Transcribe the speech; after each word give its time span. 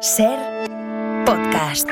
Ser 0.00 0.38
podcast. 1.26 1.88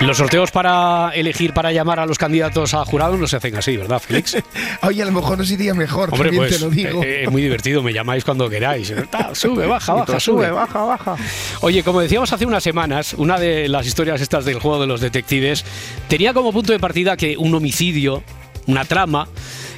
Los 0.00 0.16
sorteos 0.16 0.50
para 0.50 1.10
elegir, 1.14 1.54
para 1.54 1.70
llamar 1.70 2.00
a 2.00 2.06
los 2.06 2.18
candidatos 2.18 2.74
a 2.74 2.84
jurado 2.84 3.16
no 3.16 3.28
se 3.28 3.36
hacen 3.36 3.54
así, 3.56 3.76
¿verdad, 3.76 4.00
Félix? 4.00 4.36
Oye, 4.82 5.02
a 5.02 5.06
lo 5.06 5.12
mejor 5.12 5.38
nos 5.38 5.50
iría 5.50 5.74
mejor, 5.74 6.08
Hombre, 6.12 6.30
también 6.30 6.48
pues 6.48 6.58
te 6.58 6.64
lo 6.64 6.70
digo. 6.70 7.02
eh, 7.04 7.22
es 7.24 7.30
muy 7.30 7.40
divertido, 7.40 7.82
me 7.82 7.92
llamáis 7.92 8.24
cuando 8.24 8.50
queráis. 8.50 8.92
Sube, 9.34 9.66
baja, 9.66 9.94
baja, 9.94 10.18
sube. 10.18 10.50
baja, 10.50 10.82
baja. 10.82 11.16
Oye, 11.60 11.84
como 11.84 12.00
decíamos 12.00 12.32
hace 12.32 12.46
unas 12.46 12.64
semanas, 12.64 13.14
una 13.14 13.38
de 13.38 13.68
las 13.68 13.86
historias 13.86 14.20
estas 14.20 14.44
del 14.44 14.58
juego 14.58 14.80
de 14.80 14.86
los 14.88 15.00
detectives 15.00 15.64
tenía 16.08 16.34
como 16.34 16.52
punto 16.52 16.72
de 16.72 16.80
partida 16.80 17.16
que 17.16 17.36
un 17.36 17.54
homicidio, 17.54 18.24
una 18.66 18.84
trama, 18.84 19.28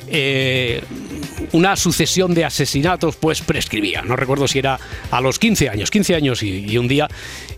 eh, 0.08 0.82
una 1.52 1.76
sucesión 1.76 2.34
de 2.34 2.44
asesinatos, 2.44 3.16
pues 3.16 3.40
prescribía. 3.40 4.02
No 4.02 4.16
recuerdo 4.16 4.48
si 4.48 4.58
era 4.58 4.78
a 5.10 5.20
los 5.20 5.38
15 5.38 5.68
años, 5.68 5.90
15 5.90 6.14
años 6.14 6.42
y, 6.42 6.76
un 6.78 6.88
día. 6.88 7.08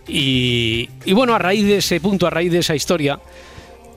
Y, 0.09 0.89
y 1.05 1.13
bueno, 1.13 1.35
a 1.35 1.39
raíz 1.39 1.65
de 1.65 1.79
ese 1.79 2.01
punto, 2.01 2.27
a 2.27 2.30
raíz 2.30 2.53
de 2.53 2.59
esa 2.59 2.75
historia, 2.75 3.21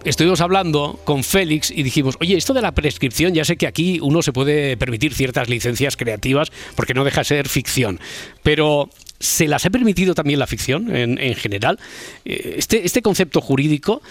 estuvimos 0.04 0.42
hablando 0.42 1.00
con 1.04 1.24
Félix 1.24 1.72
y 1.72 1.84
dijimos, 1.84 2.16
oye, 2.20 2.38
esto 2.38 2.54
de 2.54 2.62
la 2.62 2.74
prescripción, 2.74 3.34
ya 3.34 3.46
sé 3.46 3.58
que 3.58 3.68
aquí 3.68 4.00
uno 4.02 4.22
se 4.22 4.34
puede 4.34 4.78
permitir 4.78 5.14
ciertas 5.14 5.50
licencias 5.50 5.98
creativas 5.98 6.52
porque 6.76 6.94
no 6.94 7.04
deja 7.04 7.22
de 7.22 7.26
ser 7.26 7.50
ficción, 7.50 8.00
pero 8.44 8.90
¿se 9.20 9.48
las 9.48 9.66
ha 9.66 9.70
permitido 9.70 10.14
también 10.16 10.40
la 10.40 10.48
ficción 10.48 10.96
en, 10.96 11.18
en 11.18 11.36
general? 11.36 11.80
Eh, 12.26 12.56
Este, 12.58 12.86
este 12.86 13.02
concepto 13.02 13.42
jurídico, 13.42 14.02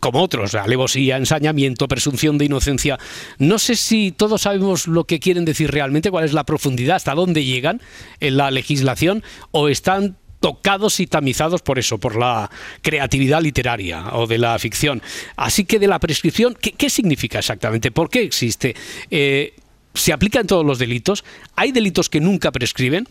como 0.00 0.22
otros, 0.22 0.54
alevosía, 0.54 1.16
ensañamiento, 1.16 1.88
presunción 1.88 2.38
de 2.38 2.46
inocencia, 2.46 2.98
no 3.38 3.58
sé 3.58 3.76
si 3.76 4.12
todos 4.12 4.42
sabemos 4.42 4.86
lo 4.86 5.04
que 5.04 5.18
quieren 5.18 5.44
decir 5.44 5.70
realmente, 5.70 6.10
cuál 6.10 6.24
es 6.24 6.32
la 6.32 6.44
profundidad, 6.44 6.96
hasta 6.96 7.14
dónde 7.14 7.44
llegan 7.44 7.80
en 8.20 8.36
la 8.36 8.50
legislación 8.50 9.22
o 9.50 9.68
están 9.68 10.16
tocados 10.40 10.98
y 11.00 11.06
tamizados 11.06 11.62
por 11.62 11.78
eso, 11.78 11.98
por 11.98 12.16
la 12.16 12.50
creatividad 12.82 13.40
literaria 13.40 14.14
o 14.14 14.26
de 14.26 14.38
la 14.38 14.58
ficción. 14.58 15.00
Así 15.36 15.64
que 15.64 15.78
de 15.78 15.86
la 15.86 15.98
prescripción, 15.98 16.56
¿qué, 16.60 16.72
qué 16.72 16.90
significa 16.90 17.38
exactamente? 17.38 17.90
¿Por 17.90 18.10
qué 18.10 18.22
existe? 18.22 18.74
Eh, 19.10 19.54
¿Se 19.94 20.12
aplica 20.12 20.40
en 20.40 20.46
todos 20.46 20.66
los 20.66 20.78
delitos? 20.78 21.24
¿Hay 21.54 21.70
delitos 21.70 22.08
que 22.08 22.20
nunca 22.20 22.50
prescriben? 22.50 23.06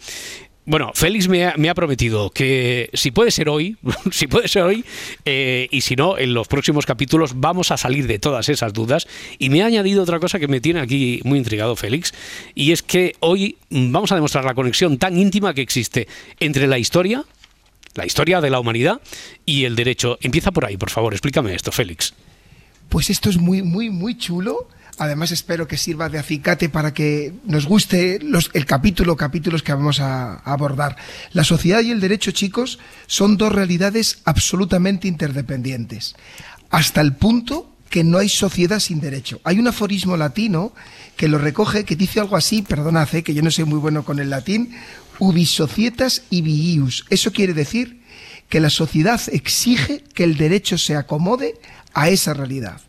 Bueno, 0.63 0.91
Félix 0.93 1.27
me 1.27 1.45
ha, 1.45 1.55
me 1.57 1.69
ha 1.69 1.73
prometido 1.73 2.29
que 2.29 2.91
si 2.93 3.09
puede 3.09 3.31
ser 3.31 3.49
hoy, 3.49 3.77
si 4.11 4.27
puede 4.27 4.47
ser 4.47 4.63
hoy, 4.63 4.85
eh, 5.25 5.67
y 5.71 5.81
si 5.81 5.95
no, 5.95 6.19
en 6.19 6.35
los 6.35 6.47
próximos 6.47 6.85
capítulos 6.85 7.33
vamos 7.35 7.71
a 7.71 7.77
salir 7.77 8.05
de 8.05 8.19
todas 8.19 8.47
esas 8.47 8.71
dudas. 8.71 9.07
Y 9.39 9.49
me 9.49 9.63
ha 9.63 9.65
añadido 9.65 10.03
otra 10.03 10.19
cosa 10.19 10.39
que 10.39 10.47
me 10.47 10.61
tiene 10.61 10.79
aquí 10.79 11.19
muy 11.23 11.39
intrigado 11.39 11.75
Félix, 11.75 12.13
y 12.53 12.71
es 12.71 12.83
que 12.83 13.15
hoy 13.21 13.57
vamos 13.69 14.11
a 14.11 14.15
demostrar 14.15 14.45
la 14.45 14.53
conexión 14.53 14.99
tan 14.99 15.17
íntima 15.17 15.53
que 15.55 15.61
existe 15.61 16.07
entre 16.39 16.67
la 16.67 16.77
historia, 16.77 17.25
la 17.95 18.05
historia 18.05 18.39
de 18.39 18.51
la 18.51 18.59
humanidad 18.59 19.01
y 19.45 19.65
el 19.65 19.75
derecho. 19.75 20.19
Empieza 20.21 20.51
por 20.51 20.65
ahí, 20.65 20.77
por 20.77 20.91
favor, 20.91 21.13
explícame 21.13 21.55
esto, 21.55 21.71
Félix. 21.71 22.13
Pues 22.87 23.09
esto 23.09 23.29
es 23.29 23.37
muy, 23.37 23.63
muy, 23.63 23.89
muy 23.89 24.15
chulo. 24.15 24.67
Además 24.97 25.31
espero 25.31 25.67
que 25.67 25.77
sirva 25.77 26.09
de 26.09 26.19
acicate 26.19 26.69
para 26.69 26.93
que 26.93 27.33
nos 27.45 27.65
guste 27.65 28.19
los, 28.21 28.51
el 28.53 28.65
capítulo, 28.65 29.15
capítulos 29.15 29.63
que 29.63 29.73
vamos 29.73 29.99
a, 29.99 30.35
abordar. 30.39 30.97
La 31.31 31.43
sociedad 31.43 31.81
y 31.81 31.91
el 31.91 32.01
derecho, 32.01 32.31
chicos, 32.31 32.79
son 33.07 33.37
dos 33.37 33.51
realidades 33.51 34.19
absolutamente 34.25 35.07
interdependientes. 35.07 36.15
Hasta 36.69 37.01
el 37.01 37.13
punto 37.13 37.75
que 37.89 38.03
no 38.03 38.17
hay 38.17 38.29
sociedad 38.29 38.79
sin 38.79 39.01
derecho. 39.01 39.41
Hay 39.43 39.59
un 39.59 39.67
aforismo 39.67 40.15
latino 40.17 40.73
que 41.17 41.27
lo 41.27 41.37
recoge, 41.37 41.83
que 41.83 41.95
dice 41.95 42.19
algo 42.19 42.37
así, 42.37 42.61
perdonad, 42.61 43.13
eh, 43.13 43.23
que 43.23 43.33
yo 43.33 43.41
no 43.41 43.51
soy 43.51 43.65
muy 43.65 43.79
bueno 43.79 44.05
con 44.05 44.19
el 44.19 44.29
latín, 44.29 44.73
ubi 45.19 45.45
societas 45.45 46.23
ius. 46.29 47.05
Eso 47.09 47.31
quiere 47.31 47.53
decir 47.53 48.00
que 48.51 48.59
la 48.59 48.69
sociedad 48.69 49.21
exige 49.31 50.03
que 50.13 50.25
el 50.25 50.35
derecho 50.35 50.77
se 50.77 50.97
acomode 50.97 51.55
a 51.93 52.09
esa 52.09 52.33
realidad. 52.33 52.81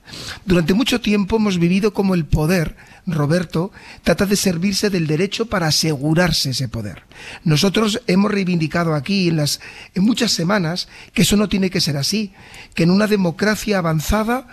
Durante 0.44 0.74
mucho 0.74 1.00
tiempo 1.00 1.36
hemos 1.36 1.58
vivido 1.58 1.94
como 1.94 2.16
el 2.16 2.24
poder, 2.24 2.76
Roberto, 3.06 3.70
trata 4.02 4.26
de 4.26 4.34
servirse 4.34 4.90
del 4.90 5.06
derecho 5.06 5.46
para 5.46 5.68
asegurarse 5.68 6.50
ese 6.50 6.68
poder. 6.68 7.04
Nosotros 7.44 8.02
hemos 8.08 8.32
reivindicado 8.32 8.94
aquí 8.96 9.28
en, 9.28 9.36
las, 9.36 9.60
en 9.94 10.02
muchas 10.02 10.32
semanas 10.32 10.88
que 11.14 11.22
eso 11.22 11.36
no 11.36 11.48
tiene 11.48 11.70
que 11.70 11.80
ser 11.80 11.96
así, 11.96 12.32
que 12.74 12.82
en 12.82 12.90
una 12.90 13.06
democracia 13.06 13.78
avanzada 13.78 14.48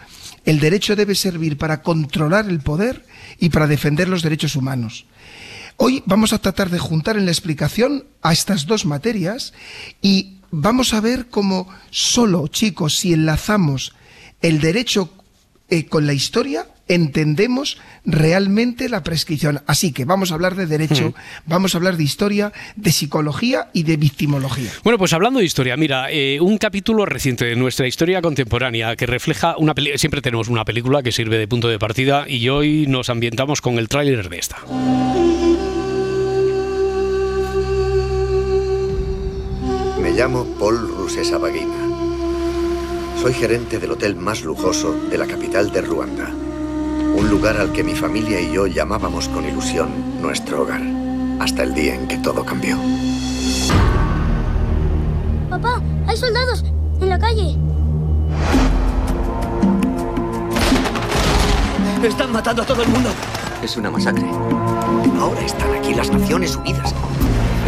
el 0.46 0.60
derecho 0.60 0.96
debe 0.96 1.16
servir 1.16 1.58
para 1.58 1.82
controlar 1.82 2.48
el 2.48 2.60
poder 2.60 3.04
y 3.40 3.50
para 3.50 3.66
defender 3.66 4.08
los 4.08 4.22
derechos 4.22 4.56
humanos. 4.56 5.08
Hoy 5.78 6.04
vamos 6.06 6.34
a 6.34 6.40
tratar 6.40 6.70
de 6.70 6.78
juntar 6.78 7.18
en 7.18 7.26
la 7.26 7.32
explicación 7.32 8.06
a 8.22 8.32
estas 8.32 8.68
dos 8.68 8.86
materias 8.86 9.54
y 10.04 10.39
vamos 10.52 10.94
a 10.94 11.02
ver 11.02 11.28
cómo 11.30 11.68
solo, 11.90 12.48
chicos, 12.48 12.98
si 12.98 13.14
enlazamos 13.14 13.94
el 14.42 14.60
derecho 14.60 15.12
eh, 15.70 15.86
con 15.86 16.08
la 16.08 16.14
historia, 16.14 16.66
entendemos 16.88 17.78
realmente 18.04 18.90
la 18.90 19.04
prescripción. 19.04 19.62
Así 19.68 19.94
que 19.94 20.04
vamos 20.04 20.32
a 20.32 20.34
hablar 20.34 20.56
de 20.56 20.66
derecho, 20.66 21.14
vamos 21.46 21.74
a 21.74 21.78
hablar 21.78 21.96
de 21.96 22.04
historia, 22.04 22.52
de 22.76 22.92
psicología 22.92 23.70
y 23.74 23.84
de 23.84 23.96
victimología. 23.96 24.72
Bueno, 24.84 24.98
pues 24.98 25.14
hablando 25.14 25.40
de 25.40 25.46
historia, 25.46 25.78
mira, 25.78 26.12
eh, 26.12 26.40
un 26.42 26.58
capítulo 26.58 27.06
reciente 27.06 27.46
de 27.46 27.56
nuestra 27.56 27.88
historia 27.88 28.22
contemporánea 28.22 28.96
que 28.96 29.06
refleja 29.06 29.56
una 29.58 29.76
película, 29.76 29.98
siempre 30.00 30.22
tenemos 30.22 30.50
una 30.50 30.66
película 30.66 31.04
que 31.04 31.12
sirve 31.12 31.38
de 31.38 31.48
punto 31.48 31.68
de 31.70 31.80
partida 31.80 32.26
y 32.28 32.50
hoy 32.50 32.88
nos 32.88 33.10
ambientamos 33.10 33.62
con 33.62 33.78
el 33.78 33.88
tráiler 33.88 34.28
de 34.28 34.40
esta. 34.40 34.58
Llamo 40.20 40.44
Paul 40.60 40.94
Rusesabagina. 40.98 41.78
Soy 43.22 43.34
gerente 43.34 43.80
del 43.80 43.92
hotel 43.92 44.18
más 44.18 44.44
lujoso 44.44 44.92
de 45.10 45.18
la 45.18 45.26
capital 45.26 45.72
de 45.72 45.80
Ruanda. 45.80 46.30
Un 47.16 47.30
lugar 47.30 47.56
al 47.56 47.72
que 47.72 47.86
mi 47.86 47.96
familia 47.96 48.42
y 48.42 48.52
yo 48.52 48.68
llamábamos 48.68 49.30
con 49.30 49.46
ilusión 49.46 50.22
nuestro 50.22 50.64
hogar. 50.64 50.82
Hasta 51.40 51.64
el 51.64 51.74
día 51.74 51.96
en 51.96 52.06
que 52.10 52.18
todo 52.18 52.44
cambió. 52.44 52.76
Papá, 55.50 55.82
hay 56.06 56.18
soldados 56.18 56.66
en 57.00 57.08
la 57.08 57.18
calle. 57.18 57.56
Están 62.04 62.34
matando 62.34 62.64
a 62.64 62.66
todo 62.66 62.84
el 62.84 62.90
mundo. 62.90 63.10
Es 63.64 63.78
una 63.78 63.90
masacre. 63.90 64.30
Ahora 65.18 65.40
están 65.46 65.74
aquí 65.76 65.94
las 65.94 66.12
Naciones 66.12 66.58
Unidas. 66.58 66.94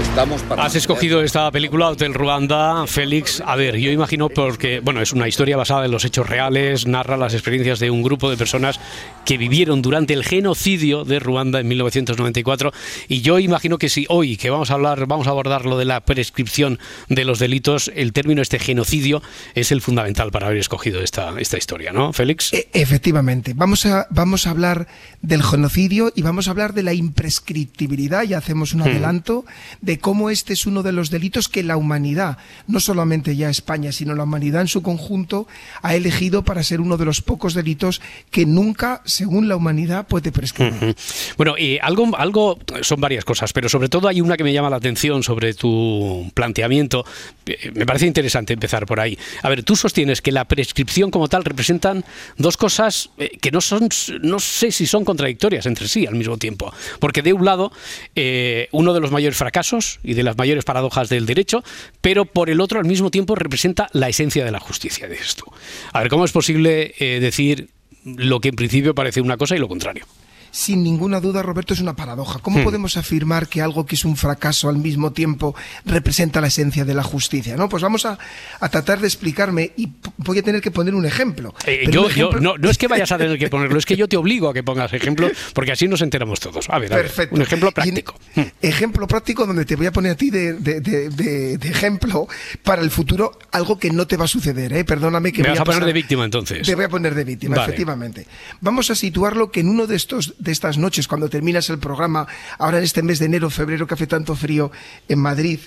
Estamos 0.01 0.41
para 0.41 0.65
Has 0.65 0.75
escogido 0.75 1.21
esta 1.21 1.49
película, 1.51 1.89
Hotel 1.89 2.13
Ruanda, 2.13 2.85
Félix. 2.87 3.41
A 3.45 3.55
ver, 3.55 3.77
yo 3.77 3.91
imagino 3.91 4.29
porque, 4.29 4.79
bueno, 4.79 5.01
es 5.01 5.13
una 5.13 5.27
historia 5.27 5.55
basada 5.55 5.85
en 5.85 5.91
los 5.91 6.03
hechos 6.03 6.27
reales, 6.27 6.85
narra 6.85 7.15
las 7.17 7.33
experiencias 7.33 7.79
de 7.79 7.91
un 7.91 8.01
grupo 8.01 8.29
de 8.29 8.35
personas 8.35 8.79
que 9.25 9.37
vivieron 9.37 9.81
durante 9.81 10.13
el 10.13 10.23
genocidio 10.23 11.05
de 11.05 11.19
Ruanda 11.19 11.59
en 11.59 11.67
1994. 11.67 12.73
Y 13.07 13.21
yo 13.21 13.39
imagino 13.39 13.77
que 13.77 13.89
si 13.89 14.05
hoy, 14.09 14.37
que 14.37 14.49
vamos 14.49 14.71
a 14.71 14.73
hablar, 14.73 15.05
vamos 15.05 15.27
a 15.27 15.29
abordar 15.29 15.65
lo 15.65 15.77
de 15.77 15.85
la 15.85 16.01
prescripción 16.01 16.79
de 17.07 17.23
los 17.23 17.39
delitos, 17.39 17.91
el 17.95 18.11
término 18.11 18.41
este 18.41 18.59
genocidio 18.59 19.21
es 19.55 19.71
el 19.71 19.81
fundamental 19.81 20.31
para 20.31 20.47
haber 20.47 20.57
escogido 20.59 21.01
esta, 21.01 21.39
esta 21.39 21.57
historia, 21.57 21.93
¿no, 21.93 22.11
Félix? 22.11 22.51
E- 22.53 22.67
efectivamente, 22.73 23.53
vamos 23.55 23.85
a, 23.85 24.07
vamos 24.09 24.47
a 24.47 24.49
hablar 24.49 24.87
del 25.21 25.43
genocidio 25.43 26.11
y 26.15 26.21
vamos 26.21 26.47
a 26.47 26.51
hablar 26.51 26.73
de 26.73 26.83
la 26.83 26.93
imprescriptibilidad, 26.93 28.23
y 28.23 28.33
hacemos 28.33 28.73
un 28.73 28.81
adelanto, 28.81 29.45
de 29.81 29.90
cómo 29.99 30.29
este 30.29 30.53
es 30.53 30.65
uno 30.65 30.83
de 30.83 30.91
los 30.91 31.09
delitos 31.09 31.47
que 31.47 31.63
la 31.63 31.77
humanidad, 31.77 32.37
no 32.67 32.79
solamente 32.79 33.35
ya 33.35 33.49
España, 33.49 33.91
sino 33.91 34.15
la 34.15 34.23
humanidad 34.23 34.61
en 34.61 34.67
su 34.67 34.81
conjunto, 34.81 35.47
ha 35.81 35.95
elegido 35.95 36.43
para 36.43 36.63
ser 36.63 36.81
uno 36.81 36.97
de 36.97 37.05
los 37.05 37.21
pocos 37.21 37.53
delitos 37.53 38.01
que 38.29 38.45
nunca, 38.45 39.01
según 39.05 39.47
la 39.47 39.55
humanidad, 39.55 40.07
puede 40.07 40.31
prescribir. 40.31 40.95
Bueno, 41.37 41.57
y 41.57 41.79
algo, 41.81 42.15
algo, 42.17 42.59
son 42.81 43.01
varias 43.01 43.25
cosas, 43.25 43.53
pero 43.53 43.69
sobre 43.69 43.89
todo 43.89 44.07
hay 44.07 44.21
una 44.21 44.37
que 44.37 44.43
me 44.43 44.53
llama 44.53 44.69
la 44.69 44.77
atención 44.77 45.23
sobre 45.23 45.53
tu 45.53 46.29
planteamiento. 46.33 47.05
Eh, 47.45 47.71
Me 47.73 47.85
parece 47.85 48.07
interesante 48.07 48.53
empezar 48.53 48.85
por 48.85 48.99
ahí. 48.99 49.17
A 49.41 49.49
ver, 49.49 49.63
tú 49.63 49.75
sostienes 49.75 50.21
que 50.21 50.31
la 50.31 50.45
prescripción 50.45 51.11
como 51.11 51.27
tal 51.27 51.43
representan 51.43 52.03
dos 52.37 52.57
cosas 52.57 53.09
eh, 53.17 53.37
que 53.41 53.51
no 53.51 53.61
son, 53.61 53.89
no 54.21 54.39
sé 54.39 54.71
si 54.71 54.85
son 54.85 55.05
contradictorias 55.05 55.65
entre 55.65 55.87
sí 55.87 56.05
al 56.05 56.15
mismo 56.15 56.37
tiempo. 56.37 56.73
Porque 56.99 57.21
de 57.21 57.33
un 57.33 57.45
lado, 57.45 57.71
eh, 58.15 58.67
uno 58.71 58.93
de 58.93 58.99
los 58.99 59.11
mayores 59.11 59.37
fracasos 59.37 59.70
y 60.03 60.13
de 60.13 60.23
las 60.23 60.37
mayores 60.37 60.65
paradojas 60.65 61.09
del 61.09 61.25
derecho, 61.25 61.63
pero 62.01 62.25
por 62.25 62.49
el 62.49 62.61
otro 62.61 62.79
al 62.79 62.85
mismo 62.85 63.11
tiempo 63.11 63.35
representa 63.35 63.89
la 63.93 64.09
esencia 64.09 64.43
de 64.43 64.51
la 64.51 64.59
justicia 64.59 65.07
de 65.07 65.15
esto. 65.15 65.45
A 65.93 65.99
ver, 65.99 66.09
¿cómo 66.09 66.25
es 66.25 66.31
posible 66.31 66.93
eh, 66.99 67.19
decir 67.19 67.69
lo 68.03 68.39
que 68.39 68.49
en 68.49 68.55
principio 68.55 68.95
parece 68.95 69.21
una 69.21 69.37
cosa 69.37 69.55
y 69.55 69.59
lo 69.59 69.67
contrario? 69.67 70.05
Sin 70.51 70.83
ninguna 70.83 71.19
duda, 71.19 71.41
Roberto, 71.41 71.73
es 71.73 71.79
una 71.79 71.95
paradoja. 71.95 72.39
¿Cómo 72.39 72.59
Hmm. 72.59 72.63
podemos 72.63 72.97
afirmar 72.97 73.47
que 73.47 73.61
algo 73.61 73.85
que 73.85 73.95
es 73.95 74.05
un 74.05 74.17
fracaso 74.17 74.69
al 74.69 74.77
mismo 74.77 75.11
tiempo 75.13 75.55
representa 75.85 76.41
la 76.41 76.47
esencia 76.47 76.85
de 76.85 76.93
la 76.93 77.03
justicia? 77.03 77.55
¿no? 77.55 77.69
Pues 77.69 77.81
vamos 77.83 78.05
a, 78.05 78.17
a 78.59 78.69
tratar 78.69 78.99
de 78.99 79.07
explicarme 79.07 79.71
y 79.77 79.89
voy 80.17 80.39
a 80.39 80.43
tener 80.43 80.61
que 80.61 80.71
poner 80.71 80.93
un 80.95 81.05
ejemplo. 81.05 81.53
Eh, 81.65 81.87
yo, 81.89 82.01
un 82.05 82.11
ejemplo- 82.11 82.33
yo- 82.33 82.39
no, 82.41 82.57
no 82.57 82.69
es 82.69 82.77
que 82.77 82.87
vayas 82.87 83.11
a 83.11 83.17
tener 83.17 83.37
que 83.39 83.49
ponerlo, 83.49 83.77
es 83.79 83.85
que 83.85 83.95
yo 83.95 84.07
te 84.07 84.17
obligo 84.17 84.49
a 84.49 84.53
que 84.53 84.63
pongas 84.63 84.93
ejemplo, 84.93 85.29
porque 85.53 85.71
así 85.71 85.87
nos 85.87 86.01
enteramos 86.01 86.39
todos. 86.39 86.69
A 86.69 86.77
ver, 86.79 86.91
a 86.93 86.97
ver, 86.97 87.05
Perfecto. 87.05 87.35
un 87.35 87.41
ejemplo 87.41 87.69
en- 87.69 87.73
práctico. 87.73 88.15
Hmm. 88.35 88.41
ejemplo 88.61 89.07
práctico 89.07 89.45
donde 89.45 89.65
te 89.65 89.75
voy 89.75 89.85
a 89.85 89.91
poner 89.91 90.11
a 90.13 90.15
ti 90.15 90.29
de, 90.29 90.53
de- 90.53 90.79
de- 90.81 91.69
ejemplo 91.69 92.27
para 92.63 92.81
el 92.81 92.91
futuro 92.91 93.37
algo 93.51 93.79
que 93.79 93.89
no 93.91 94.05
te 94.07 94.17
va 94.17 94.25
a 94.25 94.27
suceder. 94.27 94.73
¿eh? 94.73 94.83
Perdóname 94.83 95.31
que 95.31 95.41
Me 95.41 95.49
voy 95.49 95.57
vas 95.57 95.61
a 95.61 95.65
poner 95.65 95.85
de 95.85 95.93
víctima 95.93 96.25
entonces. 96.25 96.65
Te 96.67 96.75
voy 96.75 96.85
a 96.85 96.89
poner 96.89 97.15
de 97.15 97.23
víctima, 97.23 97.55
Vale. 97.55 97.67
efectivamente. 97.67 98.27
Vamos 98.59 98.89
a 98.91 98.95
situarlo 98.95 99.51
que 99.51 99.61
en 99.61 99.69
uno 99.69 99.87
de 99.87 99.95
estos 99.95 100.33
de 100.41 100.51
estas 100.51 100.77
noches, 100.77 101.07
cuando 101.07 101.29
terminas 101.29 101.69
el 101.69 101.79
programa, 101.79 102.27
ahora 102.57 102.79
en 102.79 102.83
este 102.83 103.01
mes 103.03 103.19
de 103.19 103.25
enero, 103.27 103.49
febrero, 103.49 103.85
que 103.87 103.93
hace 103.93 104.07
tanto 104.07 104.35
frío 104.35 104.71
en 105.07 105.19
Madrid, 105.19 105.59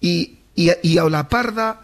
y, 0.00 0.38
y, 0.54 0.70
y 0.82 0.98
a 0.98 1.04
la 1.04 1.28
parda 1.28 1.80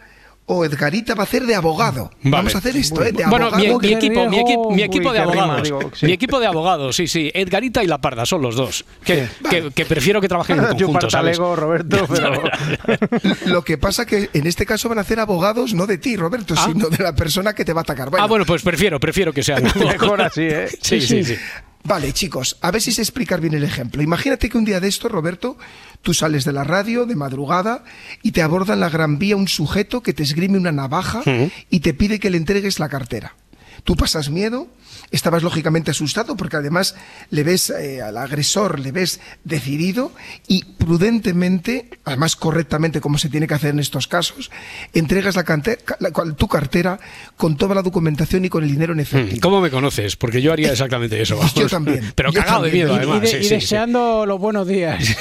o 0.47 0.63
Edgarita 0.63 1.15
va 1.15 1.23
a 1.23 1.25
hacer 1.25 1.47
de 1.47 1.55
abogado. 1.55 2.11
Vale. 2.23 2.31
Vamos 2.37 2.55
a 2.55 2.59
hacer 2.59 2.77
esto, 2.77 3.03
¿eh? 3.03 3.13
De 3.13 3.25
Bueno, 3.25 3.47
abogado. 3.47 3.79
mi 3.81 3.93
equipo, 3.95 4.29
mi, 4.29 4.39
equipo, 4.41 4.71
mi 4.73 4.83
equipo 4.83 5.09
Uy, 5.09 5.15
de 5.15 5.21
abogados. 5.23 5.63
digo, 5.63 5.81
sí. 5.95 6.05
Mi 6.05 6.13
equipo 6.13 6.39
de 6.39 6.47
abogados, 6.47 6.97
sí, 6.97 7.09
sí. 7.09 7.31
Edgarita 7.33 7.83
y 7.83 7.87
La 7.87 7.97
Parda 7.97 8.27
son 8.27 8.43
los 8.43 8.55
dos. 8.55 8.85
Que, 9.03 9.27
que- 9.49 9.71
que 9.71 9.87
prefiero 9.87 10.21
que 10.21 10.29
trabajen 10.29 10.59
en 10.59 10.65
Yo 10.77 10.85
conjunto, 10.89 11.09
¿sabes? 11.09 11.39
partalego, 11.39 11.57
Roberto, 11.57 12.07
pero... 12.13 12.43
Lo 13.47 13.65
que 13.65 13.79
pasa 13.79 14.05
que 14.05 14.29
en 14.35 14.47
este 14.47 14.67
caso 14.67 14.91
van 14.91 14.99
a 14.99 15.01
hacer 15.01 15.19
abogados 15.19 15.73
no 15.73 15.87
de 15.87 15.97
ti, 15.97 16.15
Roberto, 16.15 16.53
Ah. 16.59 16.67
sino 16.71 16.91
de 16.91 17.03
la 17.03 17.15
persona 17.15 17.55
que 17.55 17.65
te 17.65 17.73
va 17.73 17.81
a 17.81 17.85
atacar. 17.85 18.11
Ah, 18.19 18.27
bueno, 18.27 18.45
pues 18.45 18.61
prefiero, 18.61 19.01
prefiero 19.01 19.33
que 19.33 19.43
sean. 19.43 19.63
Mejor 19.63 20.21
así, 20.21 20.43
¿eh? 20.43 20.69
Sí, 20.83 21.01
sí, 21.01 21.25
sí. 21.25 21.37
Vale, 21.87 22.15
chicos, 22.15 22.57
a 22.63 22.71
ver 22.71 22.81
si 22.81 22.93
sé 22.93 23.03
explicar 23.03 23.43
bien 23.43 23.53
el 23.53 23.63
ejemplo. 23.63 24.03
Imagínate 24.03 24.49
que 24.49 24.57
un 24.57 24.65
día 24.65 24.81
de 24.81 24.89
esto, 24.89 25.11
Roberto, 25.11 25.59
tú 26.01 26.15
sales 26.15 26.47
de 26.47 26.53
la 26.53 26.65
radio 26.65 27.05
de 27.05 27.15
madrugada 27.15 27.85
y 28.23 28.33
te 28.33 28.41
aborda 28.41 28.73
en 28.73 28.81
la 28.81 28.89
Gran 28.89 29.19
Vía 29.19 29.37
un 29.37 29.49
sujeto 29.49 30.03
que 30.03 30.15
te 30.15 30.23
esgrime 30.23 30.57
una 30.57 30.73
navaja 30.73 31.23
y 31.69 31.81
te 31.81 31.93
pide 31.93 32.19
que 32.19 32.31
le 32.31 32.39
entregues 32.39 32.79
la 32.79 32.89
cartera. 32.89 33.37
Tú 33.83 33.97
pasas 33.97 34.31
miedo, 34.31 34.69
estabas 35.11 35.43
lógicamente 35.43 35.91
asustado 35.91 36.37
porque 36.37 36.57
además 36.57 36.95
le 37.31 37.43
ves 37.43 37.71
eh, 37.71 38.01
al 38.01 38.17
agresor, 38.17 38.79
le 38.79 38.93
ves 38.93 39.21
decidido 39.45 40.13
y 40.47 40.65
prudentemente, 40.65 41.91
además 42.05 42.37
correctamente 42.37 43.01
como 43.01 43.19
se 43.19 43.29
tiene 43.29 43.47
que 43.47 43.55
hacer 43.55 43.71
en 43.71 43.81
estos 43.81 44.07
casos, 44.07 44.51
entregas 44.93 45.35
la 45.37 45.45
cante- 45.45 45.79
la- 46.01 46.11
tu 46.35 46.49
cartera 46.49 46.99
con 47.37 47.57
toda 47.57 47.75
la 47.75 47.83
documentación 47.83 48.45
y 48.45 48.49
con 48.49 48.65
el 48.65 48.71
dinero 48.71 48.93
en 48.93 49.01
efectivo. 49.01 49.41
¿Cómo 49.43 49.61
me 49.61 49.71
conoces? 49.71 50.17
Porque 50.17 50.41
yo 50.41 50.53
haría 50.53 50.71
exactamente 50.73 51.21
eso. 51.21 51.37
vamos. 51.39 51.55
Yo 51.55 51.69
también, 51.69 52.13
Pero 52.15 52.31
yo 52.33 52.41
cagado 52.41 52.63
de 52.65 52.73
miedo, 52.73 52.93
Y- 52.93 52.93
y 52.93 52.95
Y, 52.95 52.99
además. 52.99 53.21
de- 53.23 53.27
sí, 53.29 53.37
y 53.37 53.43
sí, 53.43 53.49
sí. 53.49 53.55
deseando 53.57 54.25
los 54.27 54.39
buenos 54.39 54.67
días. 54.69 55.03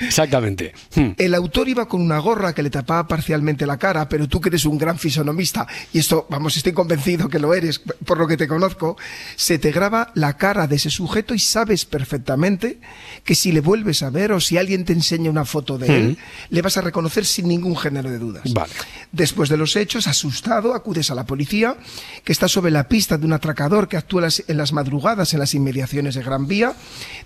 Exactamente. 0.00 0.72
Hmm. 0.94 1.10
El 1.18 1.34
autor 1.34 1.68
iba 1.68 1.86
con 1.88 2.00
una 2.00 2.18
gorra 2.18 2.54
que 2.54 2.62
le 2.62 2.70
tapaba 2.70 3.06
parcialmente 3.08 3.66
la 3.66 3.76
cara, 3.76 4.08
pero 4.08 4.28
tú 4.28 4.40
que 4.40 4.48
eres 4.48 4.64
un 4.64 4.78
gran 4.78 4.98
fisonomista, 4.98 5.66
y 5.92 5.98
esto, 5.98 6.26
vamos, 6.30 6.56
estoy 6.56 6.72
convencido 6.72 6.93
que 7.30 7.38
lo 7.38 7.54
eres, 7.54 7.80
por 8.04 8.18
lo 8.18 8.26
que 8.26 8.36
te 8.36 8.46
conozco, 8.48 8.96
se 9.36 9.58
te 9.58 9.72
graba 9.72 10.10
la 10.14 10.36
cara 10.36 10.66
de 10.66 10.76
ese 10.76 10.90
sujeto 10.90 11.34
y 11.34 11.38
sabes 11.38 11.84
perfectamente 11.84 12.80
que 13.24 13.34
si 13.34 13.52
le 13.52 13.60
vuelves 13.60 14.02
a 14.02 14.10
ver 14.10 14.32
o 14.32 14.40
si 14.40 14.56
alguien 14.58 14.84
te 14.84 14.92
enseña 14.92 15.30
una 15.30 15.44
foto 15.44 15.78
de 15.78 15.86
él, 15.96 16.18
le 16.50 16.62
vas 16.62 16.76
a 16.76 16.80
reconocer 16.80 17.24
sin 17.24 17.48
ningún 17.48 17.76
género 17.76 18.10
de 18.10 18.18
dudas. 18.18 18.52
Vale. 18.52 18.72
Después 19.12 19.48
de 19.48 19.56
los 19.56 19.76
hechos, 19.76 20.06
asustado, 20.06 20.74
acudes 20.74 21.10
a 21.10 21.14
la 21.14 21.24
policía, 21.24 21.76
que 22.24 22.32
está 22.32 22.48
sobre 22.48 22.70
la 22.70 22.88
pista 22.88 23.18
de 23.18 23.26
un 23.26 23.32
atracador 23.32 23.88
que 23.88 23.96
actúa 23.96 24.28
en 24.48 24.56
las, 24.56 24.72
madrugadas 24.72 25.32
en 25.34 25.40
las 25.40 25.54
inmediaciones 25.54 26.14
de 26.14 26.22
Gran 26.22 26.46
Vía, 26.46 26.74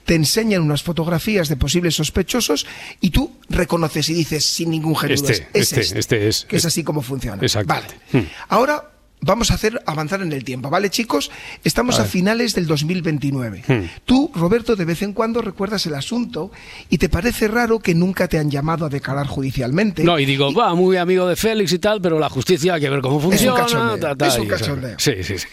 te 0.04 0.14
enseñan 0.14 0.62
unas 0.62 0.82
fotografías 0.82 1.48
de 1.48 1.56
posibles 1.56 1.94
sospechosos 1.94 2.66
y 3.00 3.10
tú 3.10 3.36
reconoces 3.48 4.08
y 4.08 4.14
dices 4.14 4.44
sin 4.44 4.70
ningún 4.70 4.96
género 4.96 5.20
de 5.22 5.32
Este, 5.32 5.44
dudas, 5.44 5.50
es 5.54 5.62
este, 5.72 5.80
este, 5.80 5.98
este 5.98 6.28
es- 6.28 6.44
que 6.48 6.56
es 6.56 6.64
así 6.64 6.82
como 6.84 7.02
funciona. 7.02 7.42
Exactamente. 7.42 7.94
Vale. 8.12 8.24
Hmm. 8.24 8.28
Ahora 8.48 8.90
vamos 9.20 9.50
a 9.50 9.54
hacer 9.54 9.82
avanzar 9.86 10.22
en 10.22 10.32
el 10.32 10.44
tiempo, 10.44 10.70
¿vale, 10.70 10.90
chicos? 10.90 11.30
Estamos 11.64 11.98
a, 11.98 12.04
finales 12.04 12.54
del 12.54 12.66
2029. 12.66 13.64
Hmm. 13.66 13.84
Tú, 14.04 14.30
Roberto, 14.34 14.76
de 14.76 14.84
vez 14.84 15.02
en 15.02 15.12
cuando 15.12 15.42
recuerdas 15.42 15.84
el 15.86 15.94
asunto 15.94 16.50
y 16.88 16.98
te 16.98 17.08
parece 17.08 17.48
raro 17.48 17.78
que 17.78 17.94
nunca 17.94 18.28
te 18.28 18.38
han 18.38 18.50
llamado 18.50 18.86
a 18.86 18.88
declarar 18.88 19.26
judicialmente. 19.26 20.04
No, 20.04 20.18
y 20.18 20.24
digo, 20.24 20.52
va, 20.52 20.74
muy 20.74 20.96
amigo 20.96 21.26
de 21.26 21.36
Félix 21.36 21.72
y 21.72 21.78
tal, 21.78 22.00
pero 22.00 22.18
la 22.18 22.28
justicia 22.28 22.74
hay 22.74 22.80
que 22.80 22.90
ver 22.90 23.00
cómo 23.00 23.18
Es 23.18 23.24
un 23.24 23.30
funciona. 23.30 23.60
cachondeo, 23.60 23.98
ta, 23.98 24.16
ta, 24.16 24.26
es 24.28 24.38
un 24.38 24.46
cachondeo. 24.46 24.94
Sí, 24.98 25.12
sí, 25.22 25.38
sí. 25.38 25.46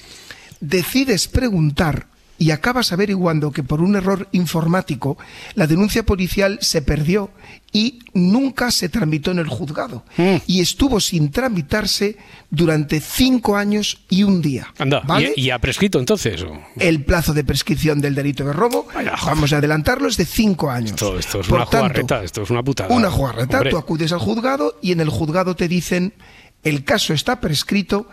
decides 0.59 1.27
preguntar 1.27 2.07
y 2.37 2.51
acabas 2.51 2.91
averiguando 2.91 3.51
que 3.51 3.63
por 3.63 3.81
un 3.81 3.95
error 3.95 4.27
informático 4.31 5.17
la 5.53 5.67
denuncia 5.67 6.03
policial 6.03 6.57
se 6.61 6.81
perdió 6.81 7.31
y 7.71 7.99
nunca 8.13 8.71
se 8.71 8.89
tramitó 8.89 9.31
en 9.31 9.39
el 9.39 9.47
juzgado. 9.47 10.03
Mm. 10.17 10.35
Y 10.47 10.61
estuvo 10.61 10.99
sin 10.99 11.31
tramitarse 11.31 12.17
durante 12.49 13.01
cinco 13.01 13.57
años 13.57 13.99
y 14.09 14.23
un 14.23 14.41
día. 14.41 14.73
Anda, 14.77 15.01
¿vale? 15.05 15.33
¿y, 15.35 15.47
y 15.47 15.49
ha 15.49 15.59
prescrito 15.59 15.99
entonces? 15.99 16.41
o? 16.43 16.57
El 16.77 17.03
plazo 17.03 17.33
de 17.33 17.43
prescripción 17.43 17.99
del 17.99 18.15
delito 18.15 18.45
de 18.45 18.53
robo, 18.53 18.87
Vaya, 18.93 19.13
vamos 19.25 19.51
a 19.51 19.57
adelantarlo, 19.57 20.07
es 20.07 20.17
de 20.17 20.25
cinco 20.25 20.69
años. 20.71 20.91
Esto, 20.91 21.19
esto 21.19 21.41
es 21.41 21.47
Por 21.47 21.57
una 21.57 21.65
tanto, 21.65 21.87
jugarreta, 21.87 22.23
esto 22.23 22.43
es 22.43 22.49
una 22.49 22.63
putada. 22.63 22.93
Una 22.93 23.11
jugarreta, 23.11 23.57
Hombre. 23.57 23.71
tú 23.71 23.77
acudes 23.77 24.11
al 24.11 24.19
juzgado 24.19 24.77
y 24.81 24.91
en 24.91 25.01
el 25.01 25.09
juzgado 25.09 25.55
te 25.55 25.67
dicen 25.67 26.13
el 26.63 26.83
caso 26.83 27.13
está 27.13 27.39
prescrito 27.39 28.09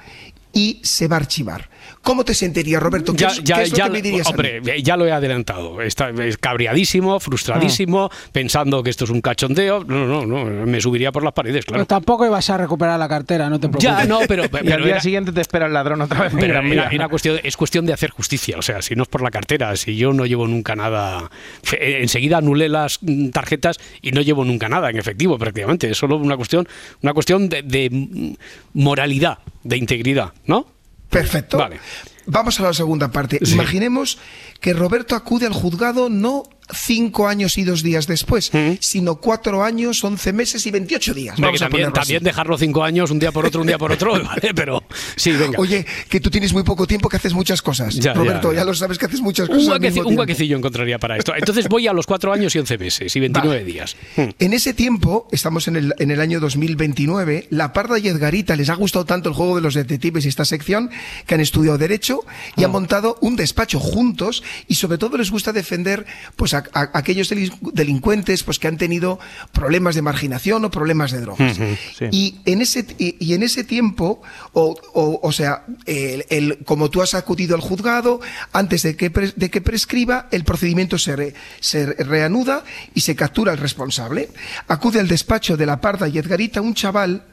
y 0.52 0.80
se 0.82 1.08
va 1.08 1.16
a 1.16 1.20
archivar. 1.20 1.70
¿Cómo 2.02 2.24
te 2.24 2.34
sentirías, 2.34 2.82
Roberto? 2.82 3.12
¿Qué 3.12 3.18
Ya, 3.18 3.28
es, 3.28 3.42
ya, 3.44 3.56
qué 3.56 3.62
es 3.62 3.70
lo 3.72 3.76
ya, 3.78 3.84
que 3.84 3.90
me 3.90 4.02
dirías 4.02 4.26
a 4.26 4.30
mí? 4.30 4.34
hombre, 4.34 4.82
ya 4.82 4.96
lo 4.96 5.06
he 5.06 5.12
adelantado. 5.12 5.80
Está 5.82 6.10
es 6.10 6.36
cabreadísimo, 6.38 7.20
frustradísimo, 7.20 8.10
Ah. 8.12 8.16
pensando 8.32 8.82
que 8.82 8.90
esto 8.90 9.04
es 9.04 9.10
un 9.10 9.20
cachondeo. 9.20 9.84
No, 9.84 10.06
no, 10.06 10.26
no, 10.26 10.44
me 10.66 10.80
subiría 10.80 11.12
por 11.12 11.22
las 11.24 11.32
paredes, 11.32 11.64
claro. 11.64 11.78
Pero 11.78 11.86
tampoco 11.86 12.26
ibas 12.26 12.48
a 12.50 12.56
recuperar 12.58 12.98
la 12.98 13.08
cartera, 13.08 13.48
no 13.48 13.58
te 13.60 13.68
preocupes. 13.68 13.84
Ya, 13.84 14.04
no, 14.04 14.20
pero, 14.26 14.44
y 14.46 14.48
pero 14.48 14.74
al 14.76 14.82
día 14.82 14.92
era- 14.94 15.00
siguiente 15.00 15.32
te 15.32 15.40
espera 15.40 15.66
el 15.66 15.72
ladrón 15.72 16.00
otra 16.02 16.22
vez. 16.22 16.32
Pero 16.38 16.58
era- 16.60 16.88
era 16.90 17.08
cuestión, 17.08 17.38
es 17.42 17.56
cuestión 17.56 17.86
de 17.86 17.92
hacer 17.92 18.10
justicia. 18.10 18.56
O 18.58 18.62
sea, 18.62 18.82
si 18.82 18.94
no 18.94 19.02
es 19.04 19.08
por 19.08 19.22
la 19.22 19.30
cartera, 19.30 19.74
si 19.76 19.96
yo 19.96 20.12
no 20.12 20.26
llevo 20.26 20.46
nunca 20.46 20.74
nada. 20.76 21.30
eh, 21.72 21.98
Enseguida 22.02 22.38
anulé 22.38 22.68
las 22.68 22.98
mm, 23.02 23.28
tarjetas 23.30 23.78
y 24.00 24.12
no 24.12 24.20
llevo 24.22 24.44
nunca 24.44 24.68
nada 24.68 24.90
en 24.90 24.98
efectivo, 24.98 25.38
prácticamente. 25.38 25.90
Es 25.90 25.98
solo 25.98 26.16
una 26.16 26.36
cuestión, 26.36 26.66
una 27.02 27.12
cuestión 27.14 27.48
de, 27.48 27.62
de, 27.62 28.36
moralidad, 28.74 29.38
de 29.64 29.76
integridad, 29.76 30.32
¿no? 30.46 30.66
Perfecto. 31.12 31.58
Vale. 31.58 31.78
Vamos 32.26 32.58
a 32.58 32.62
la 32.64 32.72
segunda 32.72 33.10
parte. 33.10 33.38
Sí. 33.42 33.54
Imaginemos 33.54 34.18
que 34.60 34.72
Roberto 34.72 35.14
acude 35.14 35.46
al 35.46 35.52
juzgado 35.52 36.08
no 36.08 36.44
cinco 36.72 37.28
años 37.28 37.58
y 37.58 37.64
dos 37.64 37.82
días 37.82 38.06
después, 38.06 38.50
Mm. 38.52 38.72
sino 38.80 39.16
cuatro 39.16 39.62
años, 39.64 40.02
once 40.04 40.32
meses 40.32 40.66
y 40.66 40.70
veintiocho 40.70 41.14
días. 41.14 41.34
Hombre, 41.36 41.46
Vamos 41.48 41.60
que 41.60 41.64
a 41.64 41.68
también, 41.68 41.92
también 41.92 42.22
dejarlo 42.22 42.56
cinco 42.58 42.82
años, 42.84 43.10
un 43.10 43.18
día 43.18 43.32
por 43.32 43.46
otro, 43.46 43.60
un 43.60 43.66
día 43.66 43.78
por 43.78 43.92
otro, 43.92 44.12
¿vale? 44.24 44.52
Pero 44.54 44.82
sí, 45.16 45.32
venga. 45.32 45.58
Oye, 45.58 45.84
que 46.08 46.20
tú 46.20 46.30
tienes 46.30 46.52
muy 46.52 46.62
poco 46.62 46.86
tiempo, 46.86 47.08
que 47.08 47.16
haces 47.16 47.34
muchas 47.34 47.62
cosas. 47.62 47.94
Ya, 47.96 48.14
Roberto, 48.14 48.48
ya, 48.52 48.56
ya, 48.56 48.60
ya. 48.62 48.64
lo 48.66 48.74
sabes 48.74 48.98
que 48.98 49.06
haces 49.06 49.20
muchas 49.20 49.48
cosas. 49.48 49.64
un, 49.64 49.70
huequeci- 49.72 50.50
un 50.50 50.56
encontraría 50.58 50.98
para 50.98 51.16
esto. 51.16 51.34
Entonces 51.36 51.68
voy 51.68 51.86
a 51.86 51.92
los 51.92 52.06
cuatro 52.06 52.32
años 52.32 52.54
y 52.54 52.58
once 52.58 52.78
meses 52.78 53.14
y 53.14 53.20
29 53.20 53.64
días. 53.64 53.96
Hmm. 54.16 54.30
En 54.38 54.52
ese 54.52 54.74
tiempo, 54.74 55.28
estamos 55.32 55.68
en 55.68 55.76
el, 55.76 55.94
en 55.98 56.10
el 56.10 56.20
año 56.20 56.40
2029, 56.76 57.46
La 57.50 57.72
Parda 57.72 57.98
y 57.98 58.08
Edgarita 58.08 58.56
les 58.56 58.68
ha 58.70 58.74
gustado 58.74 59.04
tanto 59.04 59.28
el 59.28 59.34
juego 59.34 59.56
de 59.56 59.62
los 59.62 59.74
detectives 59.74 60.24
y 60.24 60.28
esta 60.28 60.44
sección 60.44 60.90
que 61.26 61.34
han 61.34 61.40
estudiado 61.40 61.78
Derecho 61.78 62.20
y 62.56 62.64
han 62.64 62.70
Ah. 62.70 62.72
montado 62.72 63.18
un 63.20 63.36
despacho 63.36 63.78
juntos 63.78 64.42
y 64.68 64.76
sobre 64.76 64.96
todo 64.98 65.18
les 65.18 65.30
gusta 65.30 65.52
defender 65.52 66.06
pues, 66.36 66.54
a, 66.54 66.61
a- 66.72 66.90
aquellos 66.94 67.30
delin- 67.30 67.58
delincuentes 67.72 68.42
pues, 68.42 68.58
que 68.58 68.68
han 68.68 68.76
tenido 68.76 69.18
problemas 69.52 69.94
de 69.94 70.02
marginación 70.02 70.64
o 70.64 70.70
problemas 70.70 71.10
de 71.12 71.20
drogas. 71.20 71.56
sí. 71.56 72.06
Y, 72.10 72.36
en 72.44 72.60
ese, 72.62 72.86
y, 72.98 73.16
y 73.18 73.34
en 73.34 73.42
ese 73.42 73.64
tiempo, 73.64 74.22
o, 74.52 74.76
o- 74.94 75.20
o 75.22 75.32
sea, 75.32 75.64
el- 75.86 76.24
el- 76.30 76.58
como 76.64 76.90
tú 76.90 77.02
has 77.02 77.14
acudido 77.14 77.54
al 77.54 77.60
juzgado, 77.60 78.20
antes 78.52 78.82
de 78.82 78.96
que, 78.96 79.10
de 79.10 79.50
que 79.50 79.60
prescriba, 79.60 80.28
el 80.30 80.44
procedimiento 80.44 80.98
se, 80.98 81.16
re- 81.16 81.34
se 81.60 81.86
reanuda 81.86 82.64
y 82.94 83.00
se 83.02 83.16
captura 83.16 83.52
al 83.52 83.58
responsable. 83.58 84.28
Acude 84.68 85.00
al 85.00 85.08
despacho 85.08 85.56
de 85.56 85.66
la 85.66 85.80
Parda 85.80 86.08
y 86.08 86.18
Edgarita 86.18 86.60
un 86.60 86.74
chaval 86.74 87.24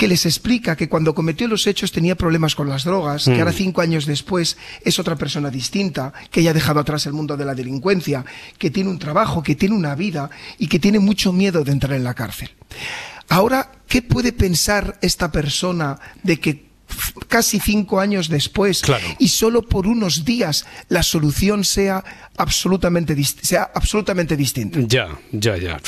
que 0.00 0.08
les 0.08 0.24
explica 0.24 0.76
que 0.76 0.88
cuando 0.88 1.14
cometió 1.14 1.46
los 1.46 1.66
hechos 1.66 1.92
tenía 1.92 2.14
problemas 2.14 2.54
con 2.54 2.70
las 2.70 2.84
drogas, 2.84 3.26
que 3.26 3.38
ahora 3.38 3.52
cinco 3.52 3.82
años 3.82 4.06
después 4.06 4.56
es 4.82 4.98
otra 4.98 5.14
persona 5.14 5.50
distinta, 5.50 6.14
que 6.30 6.42
ya 6.42 6.52
ha 6.52 6.54
dejado 6.54 6.80
atrás 6.80 7.04
el 7.04 7.12
mundo 7.12 7.36
de 7.36 7.44
la 7.44 7.54
delincuencia, 7.54 8.24
que 8.56 8.70
tiene 8.70 8.88
un 8.88 8.98
trabajo, 8.98 9.42
que 9.42 9.56
tiene 9.56 9.74
una 9.74 9.94
vida 9.94 10.30
y 10.56 10.68
que 10.68 10.78
tiene 10.78 11.00
mucho 11.00 11.34
miedo 11.34 11.64
de 11.64 11.72
entrar 11.72 11.92
en 11.92 12.04
la 12.04 12.14
cárcel. 12.14 12.48
Ahora, 13.28 13.72
¿qué 13.86 14.00
puede 14.00 14.32
pensar 14.32 14.98
esta 15.02 15.30
persona 15.30 15.98
de 16.22 16.40
que 16.40 16.70
casi 17.28 17.60
cinco 17.60 18.00
años 18.00 18.28
después 18.28 18.80
Claro. 18.80 19.04
y 19.18 19.28
solo 19.28 19.62
por 19.62 19.86
unos 19.86 20.24
días 20.24 20.64
la 20.88 21.02
solución 21.02 21.62
sea 21.62 22.02
absolutamente, 22.38 23.14
sea 23.24 23.70
absolutamente 23.74 24.34
distinta? 24.34 24.80
Ya, 24.82 25.08
ya, 25.30 25.58
ya. 25.58 25.78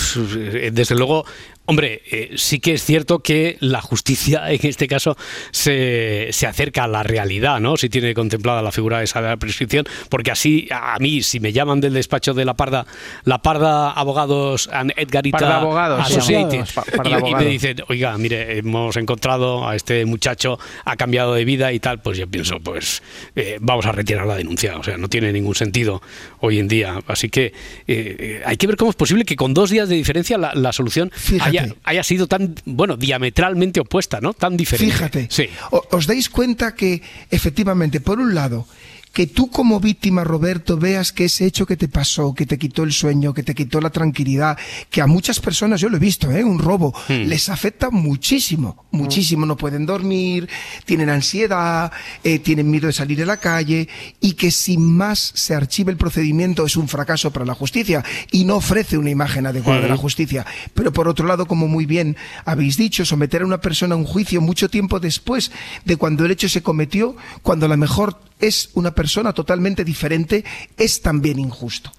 Desde 0.70 0.94
luego, 0.94 1.24
Hombre, 1.64 2.02
eh, 2.10 2.32
sí 2.36 2.58
que 2.58 2.74
es 2.74 2.84
cierto 2.84 3.20
que 3.20 3.56
la 3.60 3.80
justicia 3.80 4.50
en 4.50 4.60
este 4.62 4.88
caso 4.88 5.16
se, 5.52 6.28
se, 6.32 6.46
acerca 6.46 6.84
a 6.84 6.88
la 6.88 7.02
realidad, 7.02 7.60
¿no? 7.60 7.76
Si 7.76 7.88
tiene 7.88 8.14
contemplada 8.14 8.62
la 8.62 8.72
figura 8.72 9.02
esa 9.02 9.22
de 9.22 9.28
la 9.28 9.36
prescripción, 9.36 9.86
porque 10.08 10.32
así 10.32 10.68
a 10.72 10.98
mí, 10.98 11.22
si 11.22 11.38
me 11.38 11.52
llaman 11.52 11.80
del 11.80 11.94
despacho 11.94 12.34
de 12.34 12.44
la 12.44 12.54
Parda, 12.54 12.86
la 13.24 13.42
Parda 13.42 13.92
Abogados 13.92 14.68
and 14.72 14.92
Edgarita 14.96 15.38
Parda 15.38 15.60
Abogados, 15.60 16.00
Associated, 16.06 16.66
sí, 16.66 16.80
Parda 16.96 17.28
y, 17.28 17.34
me 17.34 17.44
dicen, 17.44 17.76
oiga, 17.88 18.16
mire, 18.18 18.58
hemos 18.58 18.96
encontrado 18.96 19.66
a 19.66 19.76
este 19.76 20.04
muchacho, 20.04 20.58
ha 20.84 20.96
cambiado 20.96 21.34
de 21.34 21.44
vida 21.44 21.72
y 21.72 21.78
tal, 21.78 22.02
pues 22.02 22.18
yo 22.18 22.26
pienso, 22.26 22.58
pues 22.58 23.02
eh, 23.36 23.58
vamos 23.60 23.86
a 23.86 23.92
retirar 23.92 24.26
la 24.26 24.34
denuncia, 24.34 24.78
o 24.78 24.82
sea, 24.82 24.96
no 24.98 25.08
tiene 25.08 25.32
ningún 25.32 25.54
sentido 25.54 26.02
hoy 26.40 26.58
en 26.58 26.66
día. 26.66 26.98
Así 27.06 27.28
que 27.28 27.52
eh, 27.86 28.42
hay 28.44 28.56
que 28.56 28.66
ver 28.66 28.76
cómo 28.76 28.90
es 28.90 28.96
posible 28.96 29.24
que 29.24 29.36
con 29.36 29.54
dos 29.54 29.70
días 29.70 29.88
de 29.88 29.94
diferencia 29.94 30.36
la, 30.38 30.52
la 30.54 30.72
solución 30.72 31.10
Fíjate. 31.14 31.51
Haya, 31.58 31.74
haya, 31.84 32.02
sido 32.02 32.26
tan, 32.26 32.54
bueno, 32.64 32.96
diametralmente 32.96 33.80
opuesta, 33.80 34.20
¿no? 34.20 34.34
Tan 34.34 34.56
diferente. 34.56 34.94
Fíjate, 34.94 35.26
sí. 35.30 35.48
os 35.70 36.06
dais 36.06 36.28
cuenta 36.28 36.74
que 36.74 37.02
efectivamente, 37.30 38.00
por 38.00 38.18
un 38.18 38.34
lado, 38.34 38.66
que 39.12 39.26
tú 39.26 39.50
como 39.50 39.78
víctima, 39.78 40.24
Roberto, 40.24 40.78
veas 40.78 41.12
que 41.12 41.26
ese 41.26 41.44
hecho 41.44 41.66
que 41.66 41.76
te 41.76 41.86
pasó, 41.88 42.32
que 42.34 42.46
te 42.46 42.58
quitó 42.58 42.82
el 42.82 42.92
sueño, 42.92 43.34
que 43.34 43.42
te 43.42 43.54
quitó 43.54 43.80
la 43.80 43.90
tranquilidad, 43.90 44.56
que 44.88 45.02
a 45.02 45.06
muchas 45.06 45.38
personas, 45.38 45.80
yo 45.82 45.90
lo 45.90 45.98
he 45.98 46.00
visto, 46.00 46.30
¿eh? 46.32 46.42
un 46.42 46.58
robo, 46.58 46.94
Hmm. 47.08 47.28
les 47.28 47.48
afecta 47.50 47.90
muchísimo, 47.90 48.86
muchísimo, 48.90 49.44
no 49.44 49.56
pueden 49.56 49.84
dormir, 49.84 50.48
tienen 50.86 51.10
ansiedad, 51.10 51.92
eh, 52.24 52.38
tienen 52.38 52.70
miedo 52.70 52.86
de 52.86 52.92
salir 52.94 53.22
a 53.22 53.26
la 53.26 53.36
calle 53.36 53.86
y 54.20 54.32
que 54.32 54.50
sin 54.50 54.96
más 54.96 55.32
se 55.34 55.54
archive 55.54 55.90
el 55.92 55.98
procedimiento 55.98 56.64
es 56.64 56.76
un 56.76 56.88
fracaso 56.88 57.30
para 57.32 57.44
la 57.44 57.54
justicia 57.54 58.02
y 58.30 58.44
no 58.44 58.56
ofrece 58.56 58.96
una 58.96 59.10
imagen 59.10 59.46
adecuada 59.46 59.82
de 59.82 59.88
la 59.88 59.94
Hmm. 59.96 59.98
justicia. 59.98 60.46
Pero 60.72 60.90
por 60.92 61.06
otro 61.08 61.26
lado, 61.26 61.46
como 61.46 61.68
muy 61.68 61.84
bien 61.84 62.16
habéis 62.46 62.78
dicho, 62.78 63.04
someter 63.04 63.42
a 63.42 63.46
una 63.46 63.60
persona 63.60 63.94
a 63.94 63.98
un 63.98 64.04
juicio 64.04 64.40
mucho 64.40 64.70
tiempo 64.70 65.00
después 65.00 65.50
de 65.84 65.96
cuando 65.96 66.24
el 66.24 66.30
hecho 66.30 66.48
se 66.48 66.62
cometió, 66.62 67.14
cuando 67.42 67.66
a 67.66 67.68
lo 67.68 67.76
mejor 67.76 68.18
es 68.40 68.70
una 68.74 68.90
persona 68.90 69.01
totalmente 69.32 69.84
diferente, 69.84 70.44
es 70.76 71.00
también 71.00 71.38
injusto. 71.38 71.92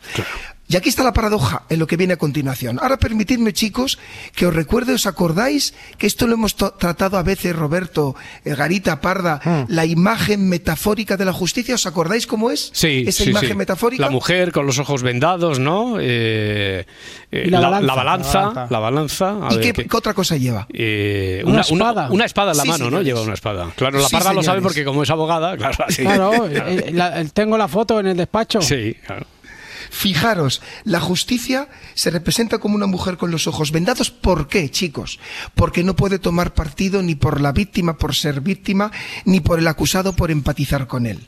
Y 0.65 0.77
aquí 0.77 0.89
está 0.89 1.03
la 1.03 1.13
paradoja 1.13 1.63
en 1.69 1.77
lo 1.77 1.87
que 1.87 1.97
viene 1.97 2.13
a 2.13 2.17
continuación. 2.17 2.79
Ahora 2.81 2.97
permitidme, 2.97 3.51
chicos, 3.53 3.99
que 4.33 4.45
os 4.47 4.53
recuerde, 4.53 4.93
¿os 4.93 5.05
acordáis 5.05 5.73
que 5.97 6.07
esto 6.07 6.25
lo 6.25 6.35
hemos 6.35 6.55
tratado 6.55 7.17
a 7.17 7.23
veces, 7.23 7.53
Roberto, 7.55 8.15
eh, 8.45 8.55
Garita, 8.55 9.01
Parda, 9.01 9.41
mm. 9.43 9.63
la 9.67 9.85
imagen 9.85 10.47
metafórica 10.47 11.17
de 11.17 11.25
la 11.25 11.33
justicia? 11.33 11.75
¿Os 11.75 11.85
acordáis 11.85 12.25
cómo 12.25 12.49
es? 12.49 12.71
Sí, 12.73 13.03
esa 13.05 13.25
sí, 13.25 13.29
imagen 13.31 13.49
sí. 13.49 13.55
metafórica. 13.55 14.03
La 14.03 14.09
mujer 14.09 14.51
con 14.51 14.65
los 14.65 14.79
ojos 14.79 15.03
vendados, 15.03 15.59
¿no? 15.59 15.97
Eh, 15.99 16.85
eh, 17.31 17.47
la, 17.49 17.59
la, 17.59 17.69
balanza, 17.69 17.85
la, 17.85 17.95
balanza, 17.95 18.33
la 18.39 18.43
balanza. 18.43 18.67
La 18.69 18.79
balanza. 18.79 19.55
¿Y 19.55 19.59
qué, 19.59 19.73
qué, 19.73 19.97
otra 19.97 20.13
cosa 20.13 20.37
lleva? 20.37 20.65
Eh, 20.73 21.41
una, 21.43 21.53
una, 21.55 21.61
espada. 21.61 22.05
Una, 22.05 22.13
una, 22.13 22.25
espada 22.25 22.51
en 22.51 22.57
la 22.57 22.63
Sí, 22.63 22.69
mano, 22.69 22.89
¿no? 22.89 23.01
Lleva 23.01 23.21
una 23.21 23.33
espada. 23.33 23.69
Claro, 23.75 23.99
la 23.99 24.07
Sí, 24.07 24.15
parda 24.15 24.33
lo 24.33 24.41
sabe 24.41 24.61
porque 24.61 24.85
como 24.85 25.03
es 25.03 25.09
abogada, 25.09 25.57
claro, 25.57 25.85
así. 25.87 26.03
Claro, 26.03 26.47
eh, 26.47 26.89
la- 26.93 27.23
tengo 27.25 27.57
la 27.57 27.67
foto 27.67 27.99
en 27.99 28.07
el 28.07 28.17
despacho. 28.17 28.61
Sí, 28.61 28.95
claro. 29.05 29.25
Fijaros, 29.93 30.63
la 30.85 30.99
justicia 30.99 31.69
se 31.93 32.09
representa 32.09 32.57
como 32.57 32.73
una 32.73 32.87
mujer 32.87 33.15
con 33.15 33.29
los 33.29 33.45
ojos 33.45 33.71
vendados. 33.71 34.09
¿Por 34.09 34.47
qué, 34.47 34.71
chicos? 34.71 35.19
Porque 35.53 35.83
no 35.83 35.95
puede 35.95 36.17
tomar 36.17 36.55
partido 36.55 37.03
ni 37.03 37.13
por 37.13 37.39
la 37.39 37.51
víctima 37.51 37.95
por 37.95 38.15
ser 38.15 38.41
víctima, 38.41 38.91
ni 39.23 39.39
por 39.39 39.59
el 39.59 39.67
acusado 39.67 40.13
por 40.15 40.31
empatizar 40.31 40.87
con 40.87 41.05
él. 41.05 41.27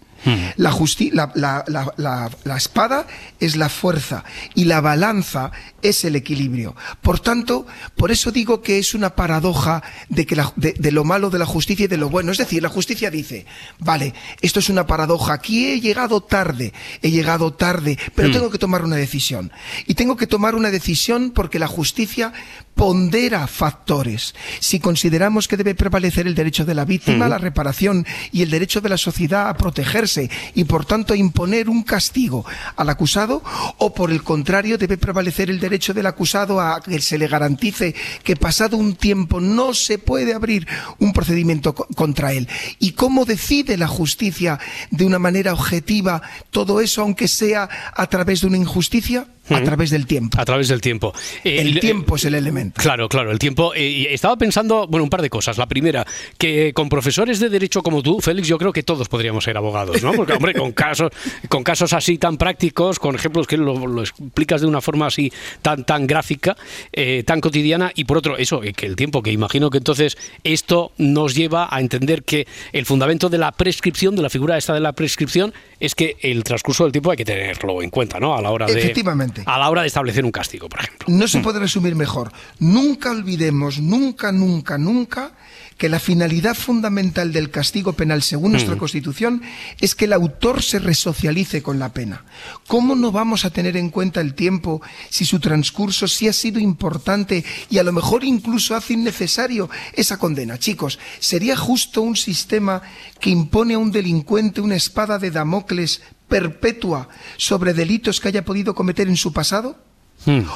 La, 0.57 0.71
justi- 0.71 1.11
la, 1.13 1.31
la- 1.35 1.63
la- 1.97 2.57
espada 2.57 3.05
es 3.39 3.55
la 3.55 3.69
fuerza 3.69 4.23
y 4.55 4.65
la 4.65 4.81
balanza 4.81 5.51
es 5.81 6.03
el 6.05 6.15
equilibrio. 6.15 6.75
Por 7.01 7.19
tanto, 7.19 7.67
por 7.95 8.11
eso 8.11 8.31
digo 8.31 8.61
que 8.61 8.79
es 8.79 8.93
una 8.95 9.15
paradoja 9.15 9.83
de, 10.09 10.25
que 10.25 10.35
la- 10.35 10.51
de, 10.55 10.73
de 10.73 10.91
lo 10.91 11.03
malo 11.03 11.29
de 11.29 11.39
la 11.39 11.45
justicia 11.45 11.85
y 11.85 11.87
de 11.87 11.97
lo 11.97 12.09
bueno. 12.09 12.31
Es 12.31 12.37
decir, 12.37 12.63
la 12.63 12.69
justicia 12.69 13.11
dice, 13.11 13.45
vale, 13.79 14.13
esto 14.41 14.59
es 14.59 14.69
una 14.69 14.87
paradoja, 14.87 15.33
aquí 15.33 15.67
he 15.67 15.79
llegado 15.81 16.21
tarde, 16.21 16.73
he 17.01 17.11
llegado 17.11 17.53
tarde, 17.53 17.97
pero 18.15 18.29
tengo 18.31 18.49
que 18.49 18.57
tomar 18.57 18.83
una 18.83 18.95
decisión. 18.95 19.51
Y 19.85 19.93
tengo 19.95 20.15
que 20.17 20.27
tomar 20.27 20.55
una 20.55 20.71
decisión 20.71 21.31
porque 21.31 21.59
la 21.59 21.67
justicia 21.67 22.33
pondera 22.75 23.47
factores. 23.47 24.35
Si 24.59 24.79
consideramos 24.79 25.47
que 25.47 25.57
debe 25.57 25.75
prevalecer 25.75 26.27
el 26.27 26.35
derecho 26.35 26.65
de 26.65 26.75
la 26.75 26.85
víctima 26.85 27.25
a 27.25 27.29
la 27.29 27.37
reparación 27.37 28.05
y 28.31 28.41
el 28.41 28.49
derecho 28.49 28.81
de 28.81 28.89
la 28.89 28.97
sociedad 28.97 29.49
a 29.49 29.55
protegerse 29.57 30.14
y 30.53 30.63
por 30.63 30.85
tanto 30.85 31.15
imponer 31.15 31.69
un 31.69 31.83
castigo 31.83 32.45
al 32.75 32.89
acusado, 32.89 33.43
o 33.77 33.93
por 33.93 34.11
el 34.11 34.23
contrario 34.23 34.77
debe 34.77 34.97
prevalecer 34.97 35.49
el 35.49 35.59
derecho 35.59 35.93
del 35.93 36.05
acusado 36.07 36.59
a 36.59 36.81
que 36.81 36.99
se 37.01 37.17
le 37.17 37.27
garantice 37.27 37.93
que 38.23 38.35
pasado 38.35 38.77
un 38.77 38.95
tiempo 38.95 39.39
no 39.41 39.73
se 39.73 39.97
puede 39.97 40.33
abrir 40.33 40.67
un 40.99 41.13
procedimiento 41.13 41.73
co- 41.75 41.87
contra 41.95 42.33
él. 42.33 42.47
¿Y 42.79 42.91
cómo 42.91 43.25
decide 43.25 43.77
la 43.77 43.87
justicia 43.87 44.59
de 44.91 45.05
una 45.05 45.19
manera 45.19 45.53
objetiva 45.53 46.21
todo 46.51 46.81
eso, 46.81 47.01
aunque 47.01 47.27
sea 47.27 47.69
a 47.95 48.07
través 48.07 48.41
de 48.41 48.47
una 48.47 48.57
injusticia? 48.57 49.27
A 49.47 49.61
través 49.61 49.91
del 49.91 50.07
tiempo. 50.07 50.41
A 50.41 50.45
través 50.45 50.69
del 50.69 50.81
tiempo. 50.81 51.13
El 51.43 51.79
tiempo 51.79 52.15
es 52.15 52.25
el 52.25 52.33
elemento. 52.33 52.81
Claro, 52.81 53.07
claro, 53.07 53.31
el 53.31 53.37
tiempo. 53.37 53.75
eh, 53.75 53.87
y 53.87 54.05
estaba 54.07 54.35
pensando, 54.37 54.87
bueno, 54.87 55.03
un 55.03 55.09
par 55.11 55.21
de 55.21 55.29
cosas. 55.29 55.59
La 55.59 55.67
primera, 55.67 56.03
que 56.39 56.73
con 56.73 56.89
profesores 56.89 57.39
de 57.39 57.49
derecho 57.49 57.83
como 57.83 58.01
tú, 58.01 58.19
Félix, 58.21 58.47
yo 58.47 58.57
creo 58.57 58.73
que 58.73 58.81
todos 58.81 59.07
podríamos 59.07 59.43
ser 59.43 59.55
abogados, 59.55 60.01
¿no? 60.05 60.13
Porque, 60.13 60.33
hombre, 60.33 60.53
con 60.53 60.71
casos, 60.71 61.11
con 61.49 61.63
casos 61.63 61.93
así 61.93 62.17
tan 62.17 62.37
prácticos, 62.37 62.99
con 62.99 63.15
ejemplos 63.15 63.47
que 63.47 63.57
lo, 63.57 63.87
lo 63.87 64.01
explicas 64.01 64.61
de 64.61 64.67
una 64.67 64.81
forma 64.81 65.07
así 65.07 65.31
tan, 65.61 65.83
tan 65.83 66.07
gráfica, 66.07 66.55
eh, 66.93 67.23
tan 67.25 67.41
cotidiana, 67.41 67.91
y 67.95 68.05
por 68.05 68.17
otro, 68.17 68.37
eso, 68.37 68.63
eh, 68.63 68.73
que 68.73 68.85
el 68.85 68.95
tiempo, 68.95 69.21
que 69.21 69.31
imagino 69.31 69.69
que 69.69 69.79
entonces 69.79 70.17
esto 70.43 70.91
nos 70.97 71.35
lleva 71.35 71.67
a 71.69 71.79
entender 71.79 72.23
que 72.23 72.47
el 72.71 72.85
fundamento 72.85 73.29
de 73.29 73.37
la 73.37 73.51
prescripción, 73.51 74.15
de 74.15 74.21
la 74.21 74.29
figura 74.29 74.57
esta 74.57 74.73
de 74.73 74.79
la 74.79 74.93
prescripción, 74.93 75.53
es 75.79 75.95
que 75.95 76.17
el 76.21 76.43
transcurso 76.43 76.83
del 76.83 76.91
tiempo 76.91 77.11
hay 77.11 77.17
que 77.17 77.25
tenerlo 77.25 77.81
en 77.81 77.89
cuenta, 77.89 78.19
¿no? 78.19 78.35
A 78.35 78.41
la 78.41 78.51
hora 78.51 78.65
de. 78.65 78.79
Efectivamente. 78.79 79.43
A 79.45 79.57
la 79.57 79.69
hora 79.69 79.81
de 79.81 79.87
establecer 79.87 80.23
un 80.23 80.31
castigo, 80.31 80.69
por 80.69 80.79
ejemplo. 80.79 81.07
No 81.09 81.27
se 81.27 81.39
puede 81.39 81.59
resumir 81.59 81.95
mejor. 81.95 82.31
Nunca 82.59 83.11
olvidemos, 83.11 83.79
nunca, 83.79 84.31
nunca, 84.31 84.77
nunca, 84.77 85.31
que 85.77 85.89
la 85.89 85.99
finalidad 85.99 86.55
fundamental 86.55 87.33
del 87.33 87.51
castigo 87.51 87.93
penal, 87.93 88.23
según 88.23 88.53
nuestra 88.53 88.77
Constitución, 88.77 89.41
es 89.81 89.93
que 89.93 90.05
el 90.05 90.13
autor 90.13 90.63
se 90.63 90.79
resocialice 90.79 91.61
con 91.61 91.79
la 91.79 91.93
pena. 91.93 92.23
¿Cómo 92.67 92.95
no 92.95 93.11
vamos 93.11 93.43
a 93.43 93.49
tener 93.49 93.75
en 93.75 93.89
cuenta 93.89 94.21
el 94.21 94.35
tiempo 94.35 94.81
si 95.09 95.25
su 95.25 95.39
transcurso 95.39 96.07
sí 96.07 96.27
ha 96.27 96.33
sido 96.33 96.59
importante 96.59 97.43
y 97.69 97.77
a 97.77 97.83
lo 97.83 97.91
mejor 97.91 98.23
incluso 98.23 98.75
hace 98.75 98.93
innecesario 98.93 99.69
esa 99.93 100.17
condena? 100.17 100.57
Chicos, 100.57 100.97
¿sería 101.19 101.57
justo 101.57 102.01
un 102.01 102.15
sistema 102.15 102.81
que 103.19 103.29
impone 103.29 103.73
a 103.73 103.79
un 103.79 103.91
delincuente 103.91 104.61
una 104.61 104.75
espada 104.75 105.19
de 105.19 105.31
Damocles 105.31 106.01
perpetua 106.29 107.09
sobre 107.37 107.73
delitos 107.73 108.19
que 108.19 108.29
haya 108.29 108.45
podido 108.45 108.73
cometer 108.75 109.07
en 109.07 109.17
su 109.17 109.33
pasado? 109.33 109.84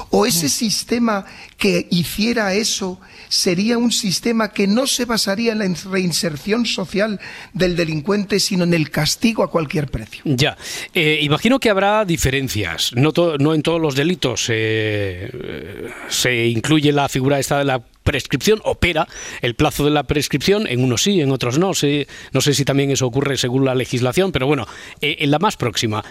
¿O 0.10 0.26
ese 0.26 0.50
sistema 0.50 1.26
que 1.58 1.88
hiciera 1.92 2.54
eso 2.54 3.00
sería 3.28 3.78
un 3.78 3.92
sistema 3.92 4.52
que 4.52 4.66
no 4.66 4.88
se 4.88 5.06
basaría 5.06 5.52
en 5.52 5.60
la 5.60 5.68
reinserción 5.92 6.66
social 6.66 7.20
del 7.54 7.76
delincuente, 7.76 8.40
sino 8.40 8.64
en 8.64 8.74
el 8.74 8.90
castigo 8.90 9.44
a 9.44 9.52
cualquier 9.52 9.88
precio? 9.88 10.24
Ya, 10.26 10.58
Eh, 10.94 11.20
imagino 11.22 11.60
que 11.60 11.70
habrá 11.70 12.04
diferencias. 12.06 12.92
No, 12.96 13.12
no 13.40 13.54
en 13.54 13.62
todos 13.62 13.80
los 13.80 13.96
delitos 13.96 14.50
eh, 14.50 15.30
eh, 15.32 15.90
se 16.08 16.48
incluye 16.48 16.92
la 16.92 17.08
figura 17.08 17.38
esta 17.38 17.60
de 17.60 17.66
la 17.66 17.84
prescripción, 18.04 18.60
opera 18.64 19.08
el 19.42 19.54
plazo 19.54 19.86
de 19.86 19.92
la 19.92 20.04
prescripción, 20.04 20.66
en 20.66 20.84
unos 20.84 21.04
sí, 21.04 21.22
en 21.22 21.32
otros 21.32 21.60
no. 21.60 21.76
Sé, 21.76 22.08
no 22.34 22.42
sé 22.42 22.56
si 22.56 22.66
también 22.66 22.90
eso 22.90 23.06
ocurre 23.06 23.38
según 23.38 23.66
la 23.66 23.76
legislación, 23.76 24.32
pero 24.32 24.48
bueno, 24.48 24.66
eh, 25.02 25.18
en 25.20 25.30
la 25.30 25.38
más 25.38 25.58
próxima, 25.58 26.04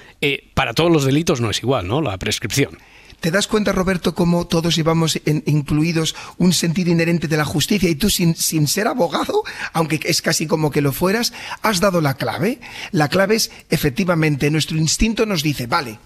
para 0.54 0.74
todos 0.74 0.92
los 0.92 1.04
delitos 1.04 1.40
no 1.40 1.50
es 1.50 1.60
igual, 1.60 1.88
¿no? 1.88 2.00
La 2.00 2.16
prescripción. 2.18 2.78
¿Te 3.20 3.32
das 3.32 3.48
cuenta, 3.48 3.72
Roberto, 3.72 4.14
cómo 4.14 4.46
todos 4.46 4.76
llevamos 4.76 5.20
en- 5.24 5.42
incluidos 5.46 6.14
un 6.38 6.52
sentido 6.52 6.92
inherente 6.92 7.26
de 7.26 7.36
la 7.36 7.44
justicia 7.44 7.88
y 7.90 7.96
tú 7.96 8.10
sin, 8.10 8.36
sin 8.36 8.68
ser 8.68 8.86
abogado, 8.86 9.42
aunque 9.72 9.98
es 10.04 10.22
casi 10.22 10.46
como 10.46 10.70
que 10.70 10.80
lo 10.82 10.92
fueras, 10.92 11.32
has 11.62 11.80
dado 11.80 12.00
la 12.00 12.14
clave? 12.14 12.60
La 12.92 13.08
clave 13.08 13.34
es, 13.34 13.50
efectivamente, 13.70 14.50
nuestro 14.52 14.76
instinto 14.78 15.26
nos 15.26 15.42
dice, 15.42 15.66
vale, 15.66 15.98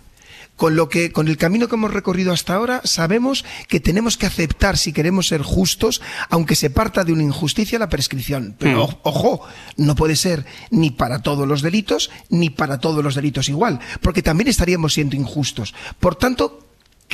con 0.57 0.75
lo 0.77 0.89
que 0.89 1.13
con 1.13 1.29
el 1.29 1.37
camino 1.37 1.69
que 1.69 1.75
hemos 1.77 1.93
recorrido 1.93 2.33
hasta 2.33 2.55
ahora 2.55 2.81
sabemos 2.85 3.45
que 3.69 3.81
tenemos 3.81 4.17
que 4.17 4.27
aceptar 4.27 4.77
si 4.79 4.93
queremos 4.93 5.27
ser 5.29 5.41
justos 5.43 6.03
aunque 6.29 6.57
se 6.57 6.69
parta 6.69 7.05
de 7.05 7.13
una 7.15 7.23
injusticia 7.23 7.79
la 7.79 7.89
prescripción 7.89 8.55
pero 8.59 8.85
o- 8.85 9.01
ojo 9.03 9.41
no 9.79 9.95
puede 9.95 10.15
ser 10.15 10.45
ni 10.71 10.91
para 10.91 11.23
todos 11.23 11.49
los 11.49 11.63
delitos 11.63 12.11
ni 12.29 12.51
para 12.51 12.79
todos 12.81 13.03
los 13.03 13.15
delitos 13.15 13.49
igual 13.49 13.81
porque 14.03 14.23
también 14.23 14.47
estaríamos 14.49 14.93
siendo 14.93 15.17
injustos. 15.17 15.75
Por 15.99 16.17
tanto 16.17 16.69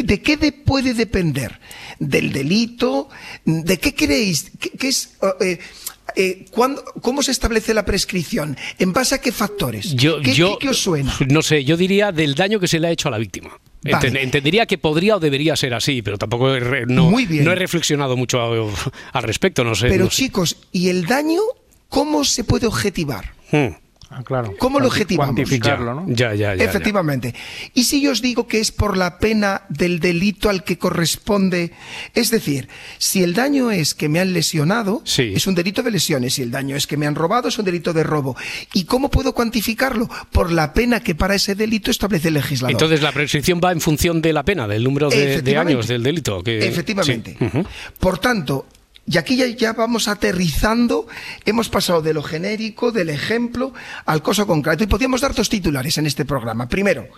¿De 0.05 0.21
qué 0.23 0.37
de- 0.37 0.53
puede 0.53 0.95
depender? 0.95 1.59
¿Del 1.99 2.33
delito? 2.33 3.09
¿De 3.45 3.79
qué 3.79 3.95
creéis? 3.95 4.51
¿Qué, 4.59 4.71
qué 4.71 4.89
es, 4.89 5.17
eh, 5.41 5.59
eh, 6.17 6.45
cuándo- 6.51 6.83
¿Cómo 7.03 7.23
se 7.23 7.31
establece 7.33 7.75
la 7.75 7.85
prescripción? 7.85 8.57
¿En 8.79 8.93
base 8.93 9.15
a 9.17 9.21
qué 9.21 9.33
factores? 9.33 9.95
Yo, 9.95 10.21
¿Qué, 10.23 10.33
yo, 10.35 10.59
qué- 10.59 10.71
os 10.71 10.79
suena? 10.79 11.15
No 11.29 11.43
sé, 11.43 11.65
yo 11.65 11.77
diría 11.77 12.13
del 12.13 12.35
daño 12.35 12.59
que 12.61 12.69
se 12.69 12.79
le 12.79 12.89
ha 12.89 12.91
hecho 12.91 13.09
a 13.09 13.11
la 13.11 13.19
víctima. 13.19 13.51
Vale. 13.83 14.23
Entendería 14.23 14.67
que 14.67 14.77
podría 14.77 15.17
o 15.17 15.21
debería 15.21 15.55
ser 15.55 15.73
así, 15.73 16.03
pero 16.03 16.19
tampoco 16.19 16.55
he 16.55 16.85
no, 16.87 17.11
Muy 17.11 17.27
bien. 17.27 17.45
no 17.45 17.53
he 17.53 17.55
reflexionado 17.55 18.17
mucho 18.17 18.41
a- 18.41 18.73
al 19.13 19.23
respecto. 19.23 19.63
No 19.65 19.75
sé. 19.77 19.89
Pero 19.89 20.05
no 20.05 20.11
sé. 20.11 20.17
chicos, 20.17 20.57
¿y 20.73 20.89
el 20.89 21.07
daño 21.07 21.41
cómo 21.89 22.25
se 22.25 22.43
puede 22.45 22.67
objetivar? 22.67 23.35
Hmm. 23.53 23.69
Ah, 24.11 24.23
claro. 24.25 24.55
¿Cómo 24.59 24.81
lo 24.81 24.87
objetivamos? 24.87 25.35
Cuantificarlo, 25.35 25.95
¿no? 25.95 26.05
Ya, 26.09 26.35
ya, 26.35 26.55
ya. 26.55 26.57
ya. 26.57 26.65
Efectivamente. 26.65 27.35
¿Y 27.75 27.85
si 27.85 28.01
yo 28.01 28.11
os 28.13 28.23
digo 28.23 28.47
que 28.47 28.59
es 28.59 28.73
por 28.73 28.97
la 28.97 29.19
pena 29.19 29.63
del 29.69 30.01
delito 30.01 30.49
al 30.49 30.65
que 30.65 30.79
corresponde? 30.79 31.73
Es 32.15 32.31
decir, 32.31 32.69
si 32.97 33.23
el 33.23 33.35
daño 33.35 33.71
es 33.71 33.95
que 33.95 34.09
me 34.09 34.19
han 34.21 34.33
lesionado, 34.33 35.03
Sí. 35.05 35.33
es 35.37 35.47
un 35.47 35.55
delito 35.55 35.83
de 35.83 35.91
lesiones. 35.91 36.35
Si 36.35 36.43
el 36.43 36.51
daño 36.51 36.75
es 36.75 36.87
que 36.87 36.97
me 36.97 37.07
han 37.07 37.15
robado, 37.17 37.49
es 37.49 37.59
un 37.59 37.67
delito 37.67 37.93
de 37.93 38.03
robo. 38.03 38.35
¿Y 38.73 38.85
cómo 38.85 39.11
puedo 39.11 39.35
cuantificarlo? 39.35 40.09
Por 40.33 40.53
la 40.53 40.73
pena 40.73 41.01
que 41.01 41.15
para 41.15 41.35
ese 41.35 41.55
delito 41.55 41.91
establece 41.91 42.29
el 42.29 42.35
legislador. 42.35 42.73
Entonces 42.73 43.03
la 43.03 43.13
prescripción 43.13 43.61
va 43.63 43.73
en 43.73 43.81
función 43.83 44.23
de 44.23 44.33
la 44.33 44.43
pena, 44.43 44.67
del 44.67 44.85
número 44.85 45.11
de, 45.11 45.57
años 45.59 45.87
del 45.87 46.03
delito. 46.03 46.43
que- 46.43 46.67
Efectivamente. 46.67 47.37
sí. 47.39 47.47
Por 48.01 48.19
tanto, 48.19 48.67
y 49.11 49.17
aquí 49.19 49.37
ya, 49.37 49.47
ya 49.47 49.73
vamos 49.73 50.07
aterrizando, 50.09 51.07
hemos 51.45 51.69
pasado 51.69 52.03
de 52.03 52.13
lo 52.15 52.23
genérico, 52.23 52.93
del 52.93 53.11
ejemplo, 53.11 53.73
al 54.07 54.23
caso 54.23 54.47
concreto. 54.47 54.85
Y 54.85 54.87
podríamos 54.87 55.21
dar 55.21 55.35
dos 55.35 55.49
titulares 55.49 55.97
en 55.99 56.07
este 56.07 56.25
programa. 56.25 56.69
Primero, 56.69 57.09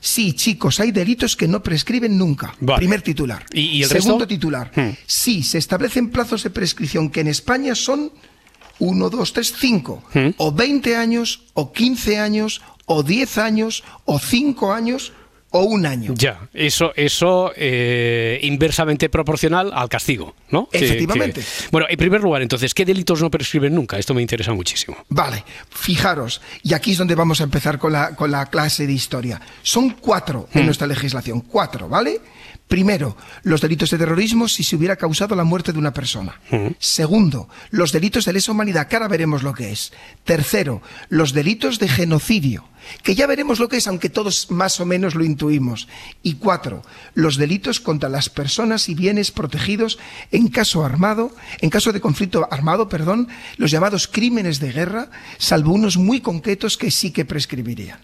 sí, 0.00 0.32
chicos, 0.32 0.80
hay 0.80 0.90
delitos 0.92 1.36
que 1.36 1.46
no 1.48 1.62
prescriben 1.62 2.16
nunca. 2.16 2.54
Vale. 2.60 2.78
Primer 2.78 3.02
titular. 3.02 3.44
¿Y- 3.52 3.60
y 3.78 3.82
el 3.82 3.88
Segundo 3.88 4.18
resto? 4.20 4.26
titular. 4.28 4.70
Hmm. 4.74 4.90
Sí, 5.06 5.42
se 5.42 5.58
establecen 5.58 6.10
plazos 6.10 6.42
de 6.44 6.50
prescripción 6.50 7.10
que 7.10 7.20
en 7.20 7.28
España 7.28 7.74
son 7.74 8.10
1, 8.78 9.10
2, 9.10 9.32
3, 9.32 9.52
5. 9.58 10.02
Hmm. 10.14 10.28
O 10.38 10.52
20 10.52 10.96
años, 10.96 11.42
o 11.54 11.72
15 11.72 12.18
años, 12.18 12.62
o 12.86 13.02
10 13.02 13.38
años, 13.38 13.82
o 14.04 14.18
5 14.18 14.72
años, 14.72 15.12
o 15.50 15.62
un 15.62 15.86
año. 15.86 16.12
Ya, 16.16 16.48
eso, 16.52 16.92
eso 16.94 17.52
eh, 17.56 18.38
inversamente 18.42 19.08
proporcional 19.08 19.70
al 19.74 19.88
castigo, 19.88 20.34
¿no? 20.50 20.68
Efectivamente. 20.72 21.40
que- 21.40 21.46
bueno, 21.70 21.86
en 21.88 21.96
primer 21.96 22.20
lugar, 22.20 22.42
entonces, 22.42 22.74
¿qué 22.74 22.84
delitos 22.84 23.20
no 23.22 23.30
prescriben 23.30 23.74
nunca? 23.74 23.98
Esto 23.98 24.12
me 24.14 24.20
interesa 24.22 24.52
muchísimo. 24.52 24.96
Vale, 25.08 25.44
fijaros, 25.70 26.40
y 26.62 26.74
aquí 26.74 26.92
es 26.92 26.98
donde 26.98 27.14
vamos 27.14 27.40
a 27.40 27.44
empezar 27.44 27.78
con 27.78 27.92
la, 27.92 28.14
con 28.14 28.30
la 28.30 28.46
clase 28.46 28.86
de 28.86 28.92
historia. 28.92 29.40
Son 29.62 29.90
cuatro 29.90 30.48
en 30.52 30.66
nuestra 30.66 30.86
legislación, 30.86 31.40
cuatro, 31.40 31.88
¿vale? 31.88 32.20
Primero, 32.66 33.16
los 33.44 33.62
delitos 33.62 33.88
de 33.90 33.96
terrorismo 33.96 34.46
si 34.46 34.62
se 34.62 34.76
hubiera 34.76 34.96
causado 34.96 35.34
la 35.34 35.44
muerte 35.44 35.72
de 35.72 35.78
una 35.78 35.94
persona. 35.94 36.38
Segundo, 36.78 37.48
los 37.70 37.92
delitos 37.92 38.26
de 38.26 38.34
lesa 38.34 38.52
humanidad, 38.52 38.88
que 38.88 38.96
ahora 38.96 39.08
veremos 39.08 39.42
lo 39.42 39.54
que 39.54 39.72
es. 39.72 39.92
Tercero, 40.24 40.82
los 41.08 41.32
delitos 41.32 41.78
de 41.78 41.88
genocidio, 41.88 42.68
que 43.02 43.14
ya 43.14 43.26
veremos 43.26 43.58
lo 43.58 43.68
que 43.68 43.78
es, 43.78 43.86
aunque 43.86 44.10
todos 44.10 44.50
más 44.50 44.80
o 44.80 44.86
menos 44.86 45.14
lo 45.14 45.24
intuimos. 45.24 45.88
Y 46.22 46.34
cuatro, 46.34 46.82
los 47.14 47.36
delitos 47.36 47.80
contra 47.80 48.08
las 48.08 48.28
personas 48.28 48.88
y 48.88 48.94
bienes 48.94 49.30
protegidos 49.30 49.98
en 50.30 50.48
caso 50.48 50.84
armado, 50.84 51.32
en 51.60 51.70
caso 51.70 51.92
de 51.92 52.00
conflicto 52.00 52.48
armado, 52.50 52.88
perdón, 52.88 53.28
los 53.56 53.70
llamados 53.70 54.08
crímenes 54.08 54.60
de 54.60 54.72
guerra, 54.72 55.10
salvo 55.38 55.72
unos 55.72 55.96
muy 55.96 56.20
concretos 56.20 56.76
que 56.76 56.90
sí 56.90 57.10
que 57.10 57.24
prescribirían. 57.24 57.98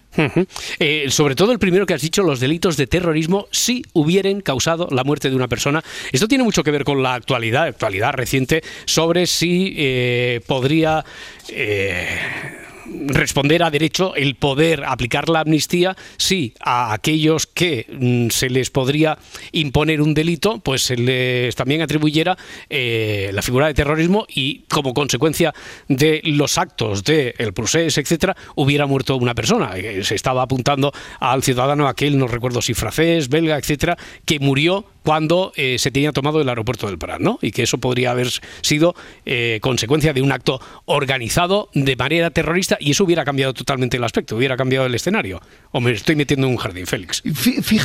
Eh, 0.79 1.05
sobre 1.09 1.35
todo 1.35 1.51
el 1.51 1.59
primero 1.59 1.85
que 1.85 1.93
has 1.93 2.01
dicho, 2.01 2.23
los 2.23 2.39
delitos 2.39 2.77
de 2.77 2.87
terrorismo, 2.87 3.47
si 3.51 3.83
hubieran 3.93 4.41
causado 4.41 4.87
la 4.91 5.03
muerte 5.03 5.29
de 5.29 5.35
una 5.35 5.47
persona. 5.47 5.83
Esto 6.11 6.27
tiene 6.27 6.43
mucho 6.43 6.63
que 6.63 6.71
ver 6.71 6.83
con 6.83 7.03
la 7.03 7.15
actualidad, 7.15 7.63
actualidad 7.63 8.13
reciente, 8.13 8.63
sobre 8.85 9.27
si 9.27 9.73
eh, 9.77 10.41
podría 10.47 11.03
eh, 11.49 12.64
responder 13.07 13.63
a 13.63 13.71
derecho 13.71 14.15
el 14.15 14.35
poder 14.35 14.83
aplicar 14.85 15.29
la 15.29 15.41
amnistía 15.41 15.95
si 16.17 16.53
a 16.59 16.93
aquellos 16.93 17.47
que 17.47 17.87
mm, 17.89 18.29
se 18.29 18.49
les 18.49 18.69
podría 18.69 19.17
imponer 19.51 20.01
un 20.01 20.13
delito, 20.13 20.59
pues 20.59 20.83
se 20.83 20.97
les 20.97 21.55
también 21.55 21.81
atribuyera 21.81 22.37
eh, 22.69 23.31
la 23.33 23.41
figura 23.41 23.67
de 23.67 23.73
terrorismo 23.73 24.25
y 24.27 24.63
como 24.69 24.93
consecuencia 24.93 25.53
de 25.87 26.21
los 26.23 26.57
actos 26.57 27.03
del 27.03 27.33
el 27.37 27.53
procés, 27.53 27.97
etcétera, 27.97 28.35
hubiera 28.55 28.85
muerto 28.85 29.15
una 29.15 29.35
persona. 29.35 29.77
Eh, 29.77 30.03
Se 30.03 30.15
estaba 30.15 30.43
apuntando 30.43 30.91
al 31.19 31.43
ciudadano 31.43 31.87
aquel, 31.87 32.17
no 32.17 32.27
recuerdo 32.27 32.61
si 32.61 32.73
francés, 32.73 33.29
belga, 33.29 33.57
etcétera, 33.57 33.97
que 34.25 34.39
murió 34.39 34.85
cuando 35.05 35.53
eh, 35.55 35.77
se 35.77 35.91
tenía 35.91 36.11
tomado 36.11 36.41
el 36.41 36.49
aeropuerto 36.49 36.87
del 36.87 36.97
Prat, 36.97 37.19
¿no? 37.21 37.37
Y 37.41 37.51
que 37.51 37.61
eso 37.63 37.77
podría 37.77 38.09
haber 38.11 38.29
sido 38.61 38.95
eh, 39.25 39.59
consecuencia 39.61 40.11
de 40.13 40.21
un 40.23 40.31
acto 40.31 40.59
organizado 40.85 41.69
de 41.75 41.95
manera 41.95 42.31
terrorista 42.31 42.75
y 42.79 42.91
eso 42.91 43.03
hubiera 43.03 43.23
cambiado 43.23 43.53
totalmente 43.53 43.97
el 43.97 44.03
aspecto, 44.03 44.35
hubiera 44.35 44.57
cambiado 44.57 44.87
el 44.87 44.95
escenario. 44.95 45.41
O 45.71 45.79
me 45.79 45.91
estoy 45.91 46.15
metiendo 46.15 46.47
en 46.47 46.53
un 46.53 46.57
jardín, 46.57 46.87
Félix. 46.87 47.21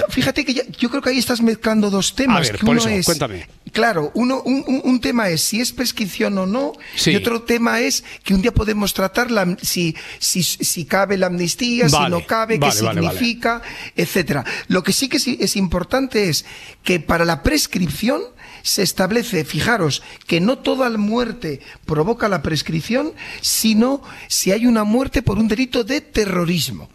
Fíjate 0.08 0.44
que 0.44 0.54
ya- 0.54 0.62
yo 0.78 0.88
creo 0.88 1.02
que 1.02 1.10
ahí 1.10 1.18
estás 1.18 1.42
mezclando 1.42 1.90
dos 1.90 2.14
temas. 2.14 2.38
A 2.38 2.40
ver, 2.40 2.52
que 2.58 2.64
por 2.66 2.70
uno 2.70 2.78
eso, 2.80 2.88
es, 2.88 3.04
cuéntame. 3.04 3.46
Claro, 3.72 4.10
uno, 4.14 4.40
un, 4.42 4.64
un- 4.84 5.00
tema 5.00 5.28
es 5.28 5.42
si 5.42 5.60
es 5.60 5.72
prescripción 5.72 6.36
o 6.38 6.46
no, 6.46 6.72
Sí. 6.96 7.10
y 7.12 7.16
otro 7.16 7.42
tema 7.42 7.80
es 7.80 8.02
que 8.24 8.34
un 8.34 8.42
día 8.42 8.52
podemos 8.52 8.92
tratar 8.94 9.30
la, 9.30 9.56
si, 9.62 9.94
si, 10.18 10.42
si 10.42 10.84
cabe 10.84 11.16
la 11.16 11.26
amnistía, 11.26 11.86
Vale, 11.90 12.06
si 12.06 12.10
no 12.10 12.26
cabe, 12.26 12.58
vale, 12.58 12.74
qué 12.78 12.82
vale, 12.84 13.00
significa, 13.00 13.62
etcétera. 13.96 14.44
Lo 14.68 14.82
que 14.82 14.92
sí 14.92 15.08
que 15.08 15.16
es 15.18 15.56
importante 15.56 16.28
es 16.28 16.44
que 16.82 17.00
para 17.10 17.24
la 17.24 17.42
prescripción 17.42 18.22
se 18.62 18.84
establece, 18.84 19.44
fijaros, 19.44 20.00
que 20.28 20.40
no 20.40 20.58
toda 20.58 20.88
la 20.88 20.96
muerte 20.96 21.58
provoca 21.84 22.28
la 22.28 22.40
prescripción, 22.40 23.14
sino 23.40 24.00
si 24.28 24.52
hay 24.52 24.64
una 24.64 24.84
muerte 24.84 25.20
por 25.20 25.36
un 25.36 25.48
delito 25.48 25.82
de 25.82 26.02
terrorismo. 26.02 26.88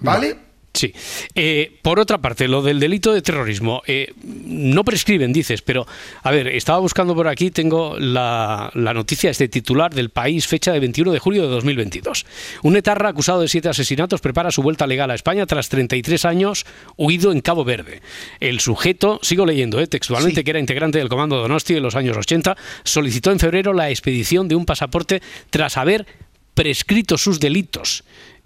¿Vale? 0.00 0.36
Sí. 0.74 0.94
Eh, 1.34 1.78
por 1.82 2.00
otra 2.00 2.16
parte, 2.18 2.48
lo 2.48 2.62
del 2.62 2.80
delito 2.80 3.12
de 3.12 3.20
terrorismo, 3.20 3.82
eh, 3.86 4.14
no 4.24 4.84
prescriben, 4.84 5.30
dices, 5.30 5.60
pero, 5.60 5.86
a 6.22 6.30
ver, 6.30 6.48
estaba 6.48 6.78
buscando 6.78 7.14
por 7.14 7.28
aquí, 7.28 7.50
tengo 7.50 7.98
la, 7.98 8.70
la 8.74 8.94
noticia, 8.94 9.30
este 9.30 9.48
titular 9.48 9.92
del 9.94 10.08
país, 10.08 10.46
fecha 10.46 10.72
de 10.72 10.80
21 10.80 11.12
de 11.12 11.18
julio 11.18 11.42
de 11.42 11.48
2022. 11.48 12.24
Un 12.62 12.76
etarra 12.76 13.10
acusado 13.10 13.42
de 13.42 13.48
siete 13.48 13.68
asesinatos 13.68 14.22
prepara 14.22 14.50
su 14.50 14.62
vuelta 14.62 14.86
legal 14.86 15.10
a 15.10 15.14
España 15.14 15.44
tras 15.44 15.68
33 15.68 16.24
años 16.24 16.64
huido 16.96 17.32
en 17.32 17.42
Cabo 17.42 17.64
Verde. 17.64 18.00
El 18.40 18.60
sujeto, 18.60 19.18
sigo 19.22 19.44
leyendo 19.44 19.78
eh, 19.78 19.86
textualmente, 19.86 20.40
Sí. 20.40 20.44
que 20.44 20.50
era 20.52 20.58
integrante 20.60 20.98
del 20.98 21.10
Comando 21.10 21.36
Donosti 21.36 21.74
en 21.76 21.82
los 21.82 21.96
años 21.96 22.16
80, 22.16 22.56
solicitó 22.82 23.30
en 23.30 23.38
febrero 23.38 23.74
la 23.74 23.90
expedición 23.90 24.48
de 24.48 24.54
un 24.54 24.64
pasaporte 24.64 25.20
tras 25.50 25.76
haber 25.76 26.06
prescrito 26.54 27.18
sus 27.18 27.40
delitos. 27.40 28.04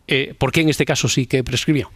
Eh, 0.09 0.35
¿Por 0.39 0.53
qué 0.53 0.61
en 0.61 0.69
este 0.69 0.85
caso 0.85 1.09
sí 1.09 1.27
que 1.27 1.43
prescribió? 1.45 1.91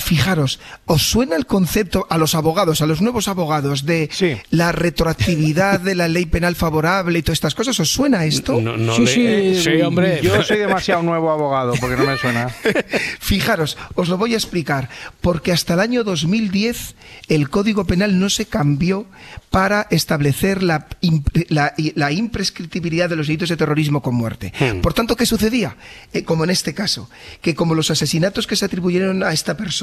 Fijaros, 0.00 0.60
¿os 0.86 1.02
suena 1.02 1.36
el 1.36 1.46
concepto 1.46 2.06
a 2.08 2.16
los 2.18 2.34
abogados, 2.34 2.80
a 2.80 2.86
los 2.86 3.00
nuevos 3.02 3.28
abogados, 3.28 3.84
de 3.84 4.08
Sí. 4.10 4.36
la 4.50 4.72
retroactividad 4.72 5.78
de 5.80 5.94
la 5.94 6.08
ley 6.08 6.24
penal 6.26 6.56
favorable 6.56 7.18
y 7.18 7.22
todas 7.22 7.36
estas 7.36 7.54
cosas? 7.54 7.78
¿Os 7.78 7.90
suena 7.90 8.24
esto? 8.24 8.60
No, 8.60 8.76
no 8.78 8.94
sí, 8.96 9.02
le- 9.04 9.06
sí, 9.12 9.26
eh, 9.26 9.60
sí, 9.62 9.82
hombre. 9.82 10.20
Yo 10.22 10.42
soy 10.42 10.58
demasiado 10.58 11.02
nuevo 11.02 11.30
abogado 11.30 11.74
porque 11.80 11.96
no 11.96 12.04
me 12.06 12.16
suena. 12.16 12.48
Fijaros, 13.20 13.76
os 13.94 14.08
lo 14.08 14.16
voy 14.16 14.32
a 14.32 14.36
explicar, 14.36 14.88
porque 15.20 15.52
hasta 15.52 15.74
el 15.74 15.80
año 15.80 16.02
2010 16.02 16.94
el 17.28 17.50
Código 17.50 17.84
Penal 17.84 18.18
no 18.18 18.30
se 18.30 18.46
cambió 18.46 19.06
para 19.50 19.86
establecer 19.90 20.62
la, 20.62 20.88
impre- 21.02 21.46
la- 21.50 21.74
la 21.94 22.10
imprescriptibilidad 22.10 23.08
de 23.10 23.16
los 23.16 23.26
delitos 23.26 23.50
de 23.50 23.56
terrorismo 23.56 24.00
con 24.02 24.14
muerte. 24.14 24.52
Hmm. 24.58 24.80
Por 24.80 24.94
tanto, 24.94 25.14
¿qué 25.14 25.26
sucedía? 25.26 25.76
Eh, 26.14 26.24
como 26.24 26.44
en 26.44 26.50
este 26.50 26.72
caso, 26.74 27.10
que 27.42 27.54
como 27.54 27.74
los 27.74 27.90
asesinatos 27.90 28.46
que 28.46 28.56
se 28.56 28.64
atribuyeron 28.64 29.22
a 29.22 29.32
esta 29.32 29.56
persona 29.56 29.73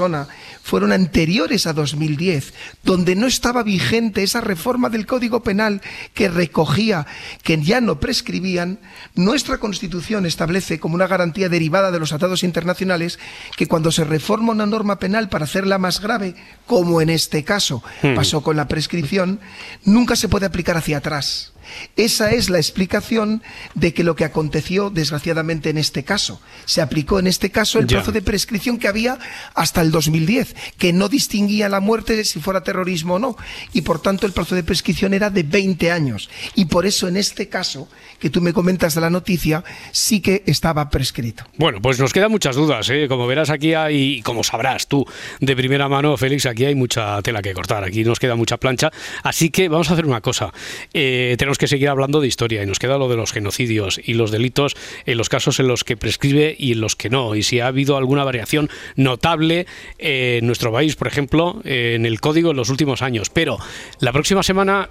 fueron 0.63 0.91
anteriores 0.91 1.67
a 1.67 1.73
2010, 1.73 2.53
donde 2.83 3.15
no 3.15 3.27
estaba 3.27 3.63
vigente 3.63 4.23
esa 4.23 4.41
reforma 4.41 4.89
del 4.89 5.05
Código 5.05 5.43
Penal 5.43 5.81
que 6.13 6.29
recogía 6.29 7.05
que 7.43 7.61
ya 7.61 7.81
no 7.81 7.99
prescribían, 7.99 8.79
nuestra 9.15 9.57
Constitución 9.57 10.25
establece 10.25 10.79
como 10.79 10.95
una 10.95 11.07
garantía 11.07 11.49
derivada 11.49 11.91
de 11.91 11.99
los 11.99 12.09
tratados 12.09 12.43
internacionales 12.43 13.19
que 13.57 13.67
cuando 13.67 13.91
se 13.91 14.03
reforma 14.03 14.53
una 14.53 14.65
norma 14.65 14.99
penal 14.99 15.29
para 15.29 15.45
hacerla 15.45 15.77
más 15.77 16.01
grave, 16.01 16.35
como 16.67 17.01
en 17.01 17.09
este 17.09 17.43
caso 17.43 17.83
pasó 18.15 18.41
con 18.41 18.55
la 18.57 18.67
prescripción, 18.67 19.39
nunca 19.83 20.15
se 20.15 20.29
puede 20.29 20.45
aplicar 20.45 20.77
hacia 20.77 20.97
atrás. 20.97 21.53
Esa 21.95 22.31
es 22.31 22.49
la 22.49 22.57
explicación 22.57 23.41
de 23.75 23.93
que 23.93 24.03
lo 24.03 24.15
que 24.15 24.25
aconteció 24.25 24.89
desgraciadamente 24.89 25.69
en 25.69 25.77
este 25.77 26.03
caso. 26.03 26.41
Se 26.65 26.81
aplicó 26.81 27.19
en 27.19 27.27
este 27.27 27.51
caso 27.51 27.79
el 27.79 27.87
plazo 27.87 28.11
de 28.11 28.21
prescripción 28.21 28.77
que 28.77 28.87
había 28.87 29.17
hasta 29.53 29.81
el 29.81 29.91
2010, 29.91 30.55
que 30.77 30.93
no 30.93 31.09
distinguía 31.09 31.69
la 31.69 31.79
muerte 31.79 32.23
si 32.23 32.39
fuera 32.39 32.63
terrorismo 32.63 33.15
o 33.15 33.19
no. 33.19 33.37
Y 33.73 33.81
por 33.81 34.01
tanto 34.01 34.25
el 34.25 34.33
plazo 34.33 34.55
de 34.55 34.63
prescripción 34.63 35.13
era 35.13 35.29
de 35.29 35.43
20 35.43 35.91
años. 35.91 36.29
Y 36.55 36.65
por 36.65 36.85
eso 36.85 37.07
en 37.07 37.17
este 37.17 37.49
caso, 37.49 37.87
que 38.19 38.29
tú 38.29 38.41
me 38.41 38.53
comentas 38.53 38.95
de 38.95 39.01
la 39.01 39.09
noticia, 39.09 39.63
sí 39.91 40.21
que 40.21 40.43
estaba 40.45 40.89
prescrito. 40.89 41.43
Bueno, 41.57 41.81
pues 41.81 41.99
nos 41.99 42.13
quedan 42.13 42.31
muchas 42.31 42.55
dudas, 42.55 42.89
¿eh? 42.89 43.07
Como 43.07 43.27
verás 43.27 43.49
aquí 43.49 43.73
hay, 43.73 44.01
y 44.01 44.21
como 44.21 44.43
sabrás 44.43 44.87
tú 44.87 45.05
de 45.39 45.55
primera 45.55 45.89
mano, 45.89 46.15
Félix, 46.17 46.45
aquí 46.45 46.65
hay 46.65 46.75
mucha 46.75 47.21
tela 47.21 47.41
que 47.41 47.53
cortar, 47.53 47.83
aquí 47.83 48.03
nos 48.03 48.19
queda 48.19 48.35
mucha 48.35 48.57
plancha, 48.57 48.91
así 49.23 49.49
que 49.49 49.69
vamos 49.69 49.89
a 49.89 49.93
hacer 49.93 50.05
una 50.05 50.21
cosa. 50.21 50.51
Eh, 50.93 51.35
tenemos 51.37 51.57
que 51.57 51.60
que 51.61 51.67
seguir 51.67 51.89
hablando 51.89 52.21
de 52.21 52.27
historia 52.27 52.63
y 52.63 52.65
nos 52.65 52.79
queda 52.79 52.97
lo 52.97 53.07
de 53.07 53.15
los 53.15 53.31
genocidios 53.31 54.01
y 54.03 54.15
los 54.15 54.31
delitos 54.31 54.75
en 55.05 55.15
los 55.15 55.29
casos 55.29 55.59
en 55.59 55.67
los 55.67 55.83
que 55.83 55.95
prescribe 55.95 56.55
y 56.57 56.71
en 56.71 56.81
los 56.81 56.95
que 56.95 57.11
no. 57.11 57.35
Y 57.35 57.43
si 57.43 57.59
ha 57.59 57.67
habido 57.67 57.97
alguna 57.97 58.23
variación 58.23 58.67
notable 58.95 59.67
en 59.99 60.47
nuestro 60.47 60.71
país, 60.71 60.95
por 60.95 61.07
ejemplo, 61.07 61.61
en 61.63 62.07
el 62.07 62.19
código 62.19 62.49
en 62.49 62.57
los 62.57 62.71
últimos 62.71 63.03
años. 63.03 63.29
Pero 63.29 63.59
la 63.99 64.11
próxima 64.11 64.41
semana 64.41 64.89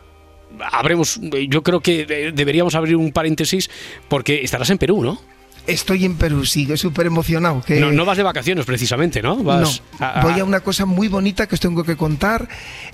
habremos, 0.70 1.20
yo 1.48 1.62
creo 1.64 1.80
que 1.80 2.06
deberíamos 2.32 2.76
abrir 2.76 2.94
un 2.94 3.10
paréntesis 3.10 3.68
porque 4.08 4.44
estarás 4.44 4.70
en 4.70 4.78
Perú, 4.78 5.02
¿no? 5.02 5.20
Estoy 5.70 6.04
en 6.04 6.16
Perú, 6.16 6.44
sí, 6.44 6.68
súper 6.76 7.06
emocionado. 7.06 7.62
Que... 7.62 7.80
No, 7.80 7.92
no, 7.92 8.04
vas 8.04 8.16
de 8.16 8.22
vacaciones 8.22 8.64
precisamente, 8.66 9.22
¿no? 9.22 9.36
Vas 9.42 9.82
no, 9.98 10.04
a, 10.04 10.20
a... 10.20 10.22
voy 10.22 10.40
a 10.40 10.44
una 10.44 10.60
cosa 10.60 10.86
muy 10.86 11.08
bonita 11.08 11.46
que 11.46 11.54
os 11.54 11.60
tengo 11.60 11.84
que 11.84 11.96
contar 11.96 12.48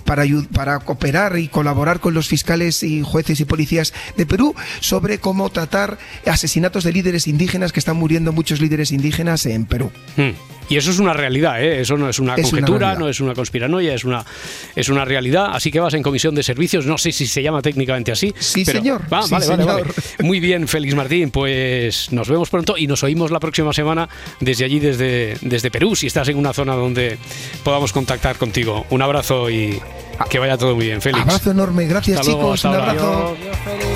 para, 0.05 0.25
para 0.53 0.79
cooperar 0.81 1.39
y 1.39 1.49
colaborar 1.49 2.01
con 2.01 2.15
los 2.15 2.29
fiscales 2.29 2.83
y 2.83 3.03
jueces 3.03 3.41
y 3.41 3.45
policías 3.45 3.95
de 4.17 4.27
Perú 4.27 4.55
sobre 4.81 5.19
cómo 5.19 5.51
tratar 5.51 5.99
asesinatos 6.27 6.85
de 6.85 6.93
líderes 6.93 7.27
indígenas, 7.27 7.73
que 7.73 7.81
están 7.81 7.97
muriendo 7.97 8.33
muchos 8.33 8.61
líderes 8.61 8.93
indígenas 8.93 9.47
en 9.47 9.65
Perú. 9.65 9.91
Hmm. 10.17 10.56
Y 10.68 10.76
eso 10.76 10.90
es 10.90 10.98
una 10.98 11.12
realidad, 11.12 11.62
¿eh? 11.62 11.81
eso 11.81 11.96
no 11.96 12.09
es 12.09 12.18
una 12.18 12.35
es 12.35 12.50
conjetura, 12.50 12.90
una 12.90 12.98
no 12.98 13.09
es 13.09 13.20
una 13.20 13.35
conspiranoia, 13.35 13.94
es 13.94 14.05
una, 14.05 14.24
es 14.74 14.88
una 14.88 15.05
realidad. 15.05 15.50
Así 15.52 15.70
que 15.70 15.81
vas 15.81 15.94
en 15.94 16.02
comisión 16.02 16.35
de 16.35 16.42
servicios, 16.42 16.87
no 16.87 16.98
sé 16.98 17.12
si 17.12 17.26
se 17.26 17.42
llama 17.42 17.62
técnicamente 17.62 18.12
así. 18.12 18.35
Sí, 18.38 18.64
pero... 18.64 18.81
señor. 18.81 19.02
Sí, 19.02 19.07
vale, 19.11 19.44
señor. 19.44 19.66
vale, 19.66 19.83
vale. 19.83 19.94
Muy 20.20 20.40
bien, 20.40 20.66
Félix 20.66 20.94
Martín, 20.94 21.31
pues 21.31 22.12
nos 22.12 22.29
vemos 22.29 22.50
pronto 22.50 22.76
y 22.76 22.87
nos 22.87 23.02
oímos 23.02 23.31
la 23.31 23.40
próxima 23.40 23.72
semana 23.72 24.09
desde 24.40 24.64
allí, 24.64 24.81
desde, 24.81 25.37
desde 25.40 25.70
Perú, 25.70 25.94
si 25.94 26.07
estás 26.07 26.29
en 26.29 26.37
una 26.37 26.52
zona 26.52 26.74
donde 26.74 27.18
podamos 27.62 27.92
contactar 27.92 28.37
contigo. 28.37 28.87
Un 28.90 29.02
abrazo 29.02 29.50
y 29.50 29.81
que 30.31 30.38
vaya 30.38 30.57
todo 30.57 30.74
muy 30.74 30.87
bien, 30.87 31.00
Félix. 31.00 31.22
Abrazo 31.22 31.50
enorme, 31.50 31.87
gracias 31.87 32.20
hasta 32.20 32.33
chicos, 32.33 32.64
luego, 32.64 32.79
un 32.79 32.83
abrazo. 32.83 33.37
Adiós, 33.38 33.38
Adiós, 33.40 33.57
Félix. 33.64 33.96